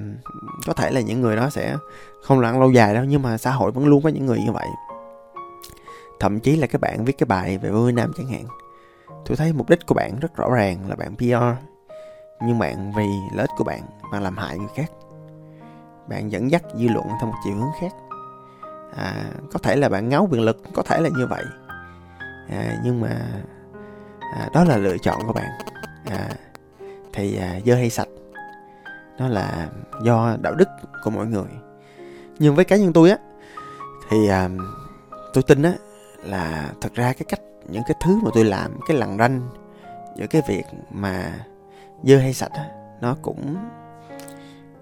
có 0.67 0.73
thể 0.73 0.91
là 0.91 1.01
những 1.01 1.21
người 1.21 1.35
đó 1.35 1.49
sẽ 1.49 1.77
không 2.23 2.39
làm 2.39 2.59
lâu 2.59 2.71
dài 2.71 2.93
đâu 2.93 3.03
nhưng 3.03 3.21
mà 3.21 3.37
xã 3.37 3.51
hội 3.51 3.71
vẫn 3.71 3.85
luôn 3.85 4.03
có 4.03 4.09
những 4.09 4.25
người 4.25 4.39
như 4.39 4.51
vậy. 4.51 4.67
Thậm 6.19 6.39
chí 6.39 6.55
là 6.55 6.67
các 6.67 6.81
bạn 6.81 7.05
viết 7.05 7.17
cái 7.17 7.25
bài 7.25 7.57
về 7.57 7.69
vô 7.69 7.91
nam 7.91 8.11
chẳng 8.17 8.27
hạn. 8.27 8.45
Tôi 9.25 9.37
thấy 9.37 9.53
mục 9.53 9.69
đích 9.69 9.85
của 9.85 9.95
bạn 9.95 10.19
rất 10.19 10.35
rõ 10.35 10.49
ràng 10.55 10.89
là 10.89 10.95
bạn 10.95 11.15
PR 11.15 11.65
nhưng 12.41 12.59
bạn 12.59 12.91
vì 12.97 13.07
lợi 13.33 13.47
ích 13.47 13.49
của 13.57 13.63
bạn 13.63 13.81
mà 14.11 14.19
làm 14.19 14.37
hại 14.37 14.57
người 14.57 14.67
khác. 14.75 14.91
Bạn 16.09 16.31
dẫn 16.31 16.51
dắt 16.51 16.63
dư 16.73 16.87
luận 16.87 17.07
theo 17.07 17.29
một 17.29 17.37
chiều 17.43 17.55
hướng 17.55 17.71
khác 17.81 17.91
à, 18.95 19.25
có 19.51 19.59
thể 19.59 19.75
là 19.75 19.89
bạn 19.89 20.09
ngáo 20.09 20.27
quyền 20.31 20.41
lực 20.41 20.61
có 20.73 20.83
thể 20.83 21.01
là 21.01 21.09
như 21.17 21.27
vậy. 21.27 21.43
À, 22.49 22.77
nhưng 22.83 23.01
mà 23.01 23.21
à, 24.35 24.49
đó 24.53 24.63
là 24.63 24.77
lựa 24.77 24.97
chọn 24.97 25.21
của 25.27 25.33
bạn. 25.33 25.49
À, 26.05 26.29
thì 27.13 27.37
à, 27.37 27.59
dơ 27.65 27.75
hay 27.75 27.89
sạch 27.89 28.07
nó 29.17 29.27
là 29.27 29.69
do 30.03 30.37
đạo 30.41 30.55
đức 30.55 30.67
của 31.03 31.09
mọi 31.09 31.25
người. 31.25 31.49
Nhưng 32.39 32.55
với 32.55 32.65
cá 32.65 32.75
nhân 32.75 32.93
tôi 32.93 33.09
á 33.09 33.17
thì 34.09 34.27
à, 34.29 34.49
tôi 35.33 35.43
tin 35.43 35.61
á 35.61 35.73
là 36.23 36.71
thật 36.81 36.93
ra 36.93 37.13
cái 37.13 37.25
cách 37.29 37.39
những 37.67 37.83
cái 37.87 37.95
thứ 38.03 38.19
mà 38.23 38.29
tôi 38.33 38.45
làm 38.45 38.79
cái 38.87 38.97
lằn 38.97 39.17
ranh 39.17 39.41
giữa 40.15 40.27
cái 40.27 40.41
việc 40.47 40.63
mà 40.91 41.33
dơ 42.03 42.17
hay 42.17 42.33
sạch 42.33 42.51
á 42.53 42.65
nó 43.01 43.15
cũng 43.21 43.55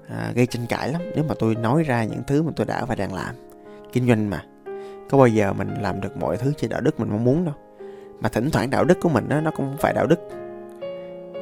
à, 0.09 0.31
gây 0.35 0.45
tranh 0.45 0.65
cãi 0.67 0.91
lắm 0.91 1.01
nếu 1.15 1.23
mà 1.23 1.35
tôi 1.39 1.55
nói 1.55 1.83
ra 1.83 2.03
những 2.03 2.23
thứ 2.27 2.43
mà 2.43 2.51
tôi 2.55 2.65
đã 2.65 2.85
và 2.85 2.95
đang 2.95 3.13
làm 3.13 3.35
kinh 3.93 4.07
doanh 4.07 4.29
mà. 4.29 4.43
Có 5.09 5.17
bao 5.17 5.27
giờ 5.27 5.53
mình 5.53 5.73
làm 5.81 6.01
được 6.01 6.17
mọi 6.17 6.37
thứ 6.37 6.53
trên 6.57 6.69
đạo 6.69 6.81
đức 6.81 6.99
mình 6.99 7.09
mong 7.09 7.23
muốn 7.23 7.45
đâu. 7.45 7.55
Mà 8.19 8.29
thỉnh 8.29 8.49
thoảng 8.51 8.69
đạo 8.69 8.85
đức 8.85 8.97
của 9.01 9.09
mình 9.09 9.29
đó, 9.29 9.41
nó 9.41 9.51
cũng 9.51 9.65
không 9.65 9.77
phải 9.79 9.93
đạo 9.93 10.07
đức 10.07 10.19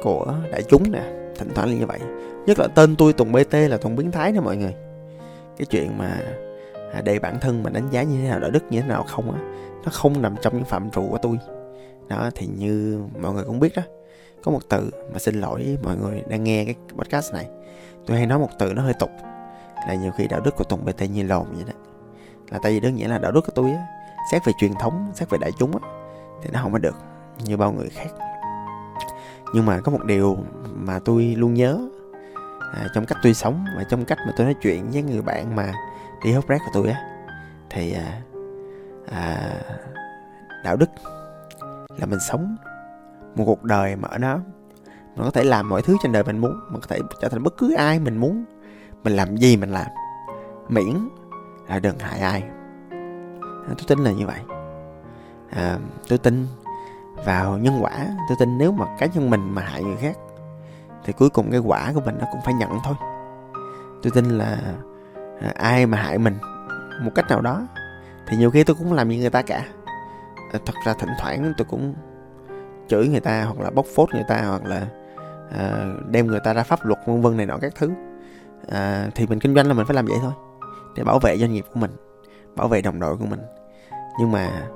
của 0.02 0.34
đại 0.52 0.62
chúng 0.62 0.92
nè. 0.92 1.02
Thỉnh 1.38 1.48
thoảng 1.54 1.68
là 1.68 1.74
như 1.74 1.86
vậy. 1.86 2.00
Nhất 2.46 2.58
là 2.58 2.68
tên 2.74 2.96
tôi 2.96 3.12
tùng 3.12 3.32
bt 3.32 3.54
là 3.54 3.76
tùng 3.76 3.96
biến 3.96 4.10
thái 4.10 4.32
nè 4.32 4.40
mọi 4.40 4.56
người. 4.56 4.74
Cái 5.56 5.66
chuyện 5.70 5.98
mà 5.98 6.20
à, 6.92 7.00
để 7.04 7.18
bản 7.18 7.40
thân 7.40 7.62
mình 7.62 7.72
đánh 7.72 7.88
giá 7.90 8.02
như 8.02 8.22
thế 8.22 8.28
nào 8.28 8.40
đạo 8.40 8.50
đức 8.50 8.64
như 8.70 8.80
thế 8.80 8.88
nào 8.88 9.04
không 9.08 9.30
á 9.30 9.38
nó 9.84 9.90
không 9.92 10.22
nằm 10.22 10.34
trong 10.42 10.56
những 10.56 10.64
phạm 10.64 10.90
trù 10.90 11.08
của 11.10 11.18
tôi. 11.22 11.38
Đó 12.08 12.30
thì 12.34 12.46
như 12.46 13.00
mọi 13.20 13.32
người 13.32 13.44
cũng 13.44 13.60
biết 13.60 13.72
đó 13.76 13.82
có 14.42 14.52
một 14.52 14.60
từ 14.68 14.90
mà 15.12 15.18
xin 15.18 15.40
lỗi 15.40 15.78
mọi 15.84 15.96
người 15.96 16.22
đang 16.28 16.44
nghe 16.44 16.64
cái 16.64 16.74
podcast 16.96 17.34
này. 17.34 17.48
Tôi 18.06 18.16
hay 18.16 18.26
nói 18.26 18.38
một 18.38 18.50
từ 18.58 18.72
nó 18.72 18.82
hơi 18.82 18.94
tục 18.98 19.10
là 19.88 19.94
nhiều 19.94 20.12
khi 20.16 20.28
đạo 20.28 20.40
đức 20.40 20.56
của 20.56 20.64
tùng 20.64 20.84
bt 20.84 21.10
như 21.10 21.22
lồn 21.22 21.46
vậy 21.52 21.64
đó 21.66 21.72
là 22.50 22.58
tại 22.62 22.72
vì 22.72 22.80
đơn 22.80 22.98
giản 22.98 23.10
là 23.10 23.18
đạo 23.18 23.32
đức 23.32 23.40
của 23.40 23.52
tôi 23.54 23.70
á 23.70 23.86
xét 24.32 24.44
về 24.44 24.52
truyền 24.58 24.74
thống 24.74 25.10
xét 25.14 25.30
về 25.30 25.38
đại 25.40 25.52
chúng 25.58 25.72
á 25.82 25.88
thì 26.42 26.50
nó 26.52 26.60
không 26.62 26.72
có 26.72 26.78
được 26.78 26.94
như 27.44 27.56
bao 27.56 27.72
người 27.72 27.88
khác. 27.88 28.08
Nhưng 29.54 29.66
mà 29.66 29.80
có 29.80 29.92
một 29.92 30.04
điều 30.04 30.36
mà 30.74 30.98
tôi 31.04 31.34
luôn 31.38 31.54
nhớ 31.54 31.80
à, 32.74 32.86
trong 32.94 33.06
cách 33.06 33.18
tôi 33.22 33.34
sống 33.34 33.64
và 33.76 33.84
trong 33.90 34.04
cách 34.04 34.18
mà 34.26 34.32
tôi 34.36 34.46
nói 34.46 34.54
chuyện 34.62 34.90
với 34.90 35.02
người 35.02 35.22
bạn 35.22 35.56
mà 35.56 35.72
đi 36.24 36.32
hút 36.32 36.48
rác 36.48 36.58
của 36.64 36.70
tôi 36.74 36.88
á 36.88 37.00
thì 37.70 37.92
à, 37.92 38.20
à, 39.12 39.52
đạo 40.64 40.76
đức 40.76 40.90
là 41.98 42.06
mình 42.06 42.20
sống 42.20 42.56
một 43.34 43.44
cuộc 43.46 43.62
đời 43.62 43.96
mà 43.96 44.08
ở 44.08 44.18
đó 44.18 44.40
mình 45.16 45.24
có 45.24 45.30
thể 45.30 45.44
làm 45.44 45.68
mọi 45.68 45.82
thứ 45.82 45.96
trên 46.02 46.12
đời 46.12 46.24
mình 46.24 46.38
muốn 46.38 46.60
mình 46.70 46.80
có 46.80 46.86
thể 46.88 46.98
trở 47.20 47.28
thành 47.28 47.42
bất 47.42 47.56
cứ 47.58 47.74
ai 47.74 47.98
mình 47.98 48.16
muốn 48.16 48.44
mình 49.04 49.12
làm 49.12 49.36
gì 49.36 49.56
mình 49.56 49.70
làm 49.70 49.86
miễn 50.68 51.08
là 51.72 51.78
đừng 51.78 51.98
hại 51.98 52.20
ai. 52.20 52.42
À, 53.68 53.74
tôi 53.78 53.84
tin 53.86 53.98
là 53.98 54.12
như 54.12 54.26
vậy. 54.26 54.40
À, 55.50 55.78
tôi 56.08 56.18
tin 56.18 56.46
vào 57.24 57.58
nhân 57.58 57.78
quả. 57.80 58.06
Tôi 58.28 58.36
tin 58.38 58.58
nếu 58.58 58.72
mà 58.72 58.86
cá 58.98 59.06
nhân 59.06 59.30
mình 59.30 59.54
mà 59.54 59.62
hại 59.62 59.82
người 59.82 59.96
khác 59.96 60.16
thì 61.04 61.12
cuối 61.12 61.30
cùng 61.30 61.50
cái 61.50 61.60
quả 61.60 61.92
của 61.94 62.00
mình 62.00 62.16
nó 62.20 62.26
cũng 62.32 62.40
phải 62.44 62.54
nhận 62.54 62.70
thôi. 62.84 62.94
Tôi 64.02 64.10
tin 64.14 64.24
là 64.24 64.58
à, 65.40 65.52
ai 65.54 65.86
mà 65.86 65.98
hại 65.98 66.18
mình 66.18 66.34
một 67.02 67.10
cách 67.14 67.28
nào 67.28 67.40
đó 67.40 67.62
thì 68.28 68.36
nhiều 68.36 68.50
khi 68.50 68.64
tôi 68.64 68.76
cũng 68.76 68.92
làm 68.92 69.08
như 69.08 69.18
người 69.18 69.30
ta 69.30 69.42
cả. 69.42 69.64
À, 70.52 70.58
thật 70.66 70.74
ra 70.86 70.94
thỉnh 70.98 71.10
thoảng 71.18 71.52
tôi 71.58 71.66
cũng 71.70 71.94
chửi 72.88 73.08
người 73.08 73.20
ta 73.20 73.44
hoặc 73.44 73.60
là 73.60 73.70
bóc 73.70 73.86
phốt 73.94 74.08
người 74.14 74.24
ta 74.28 74.42
hoặc 74.42 74.64
là 74.64 74.86
à, 75.58 75.86
đem 76.08 76.26
người 76.26 76.40
ta 76.44 76.52
ra 76.52 76.62
pháp 76.62 76.78
luật 76.82 76.98
vân 77.06 77.22
vân 77.22 77.36
này 77.36 77.46
nọ 77.46 77.58
các 77.60 77.72
thứ. 77.76 77.90
À, 78.70 79.06
thì 79.14 79.26
mình 79.26 79.38
kinh 79.38 79.54
doanh 79.54 79.66
là 79.66 79.74
mình 79.74 79.86
phải 79.86 79.96
làm 79.96 80.06
vậy 80.06 80.18
thôi 80.22 80.32
để 80.96 81.04
bảo 81.04 81.18
vệ 81.18 81.38
doanh 81.38 81.52
nghiệp 81.52 81.64
của 81.74 81.80
mình 81.80 81.90
bảo 82.56 82.68
vệ 82.68 82.82
đồng 82.82 83.00
đội 83.00 83.16
của 83.16 83.26
mình. 83.26 83.40
Nhưng 84.18 84.32
mà 84.32 84.68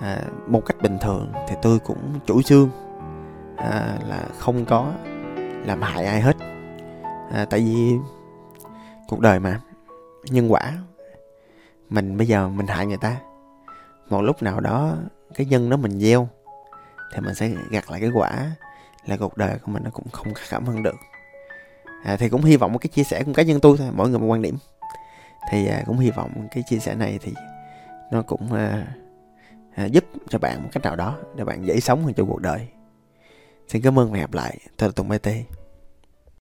à, 0.00 0.22
một 0.46 0.62
cách 0.66 0.76
bình 0.82 0.98
thường 1.00 1.32
thì 1.48 1.56
tôi 1.62 1.78
cũng 1.78 2.20
chủ 2.26 2.42
trương 2.42 2.70
à, 3.56 3.98
là 4.08 4.24
không 4.38 4.64
có 4.64 4.92
làm 5.64 5.82
hại 5.82 6.04
ai 6.04 6.20
hết. 6.20 6.36
À, 7.32 7.46
tại 7.50 7.60
vì 7.60 7.96
cuộc 9.08 9.20
đời 9.20 9.40
mà 9.40 9.60
nhân 10.24 10.52
quả 10.52 10.72
mình 11.90 12.16
bây 12.16 12.26
giờ 12.26 12.48
mình 12.48 12.66
hại 12.66 12.86
người 12.86 12.96
ta. 12.96 13.16
Một 14.10 14.22
lúc 14.22 14.42
nào 14.42 14.60
đó 14.60 14.94
cái 15.34 15.46
nhân 15.46 15.70
đó 15.70 15.76
mình 15.76 16.00
gieo 16.00 16.28
thì 17.14 17.20
mình 17.20 17.34
sẽ 17.34 17.50
gặt 17.70 17.90
lại 17.90 18.00
cái 18.00 18.10
quả 18.14 18.50
là 19.06 19.16
cuộc 19.16 19.36
đời 19.36 19.58
của 19.58 19.72
mình 19.72 19.82
nó 19.84 19.90
cũng 19.90 20.08
không 20.12 20.32
cảm 20.50 20.64
hơn 20.64 20.82
được. 20.82 20.96
À, 22.04 22.16
thì 22.16 22.28
cũng 22.28 22.42
hy 22.42 22.56
vọng 22.56 22.72
một 22.72 22.78
cái 22.78 22.88
chia 22.88 23.04
sẻ 23.04 23.22
của 23.22 23.32
cá 23.32 23.42
nhân 23.42 23.60
tôi 23.60 23.76
thôi 23.78 23.88
mỗi 23.94 24.08
người 24.08 24.18
một 24.18 24.26
quan 24.26 24.42
điểm 24.42 24.56
thì 25.50 25.66
à, 25.66 25.82
cũng 25.86 25.98
hy 25.98 26.10
vọng 26.10 26.48
cái 26.50 26.62
chia 26.66 26.78
sẻ 26.78 26.94
này 26.94 27.18
thì 27.22 27.34
nó 28.12 28.22
cũng 28.22 28.52
à, 28.52 28.86
à, 29.74 29.84
giúp 29.84 30.04
cho 30.28 30.38
bạn 30.38 30.62
một 30.62 30.68
cách 30.72 30.82
nào 30.82 30.96
đó 30.96 31.18
để 31.36 31.44
bạn 31.44 31.66
dễ 31.66 31.80
sống 31.80 32.04
hơn 32.04 32.14
trong 32.14 32.28
cuộc 32.28 32.40
đời. 32.40 32.68
Xin 33.68 33.82
cảm 33.82 33.98
ơn 33.98 34.10
và 34.10 34.18
hẹn 34.18 34.26
gặp 34.26 34.34
lại. 34.34 34.58
Tôi 34.76 34.88
là 34.88 34.92
tùng 34.96 35.08
bt 35.08 35.28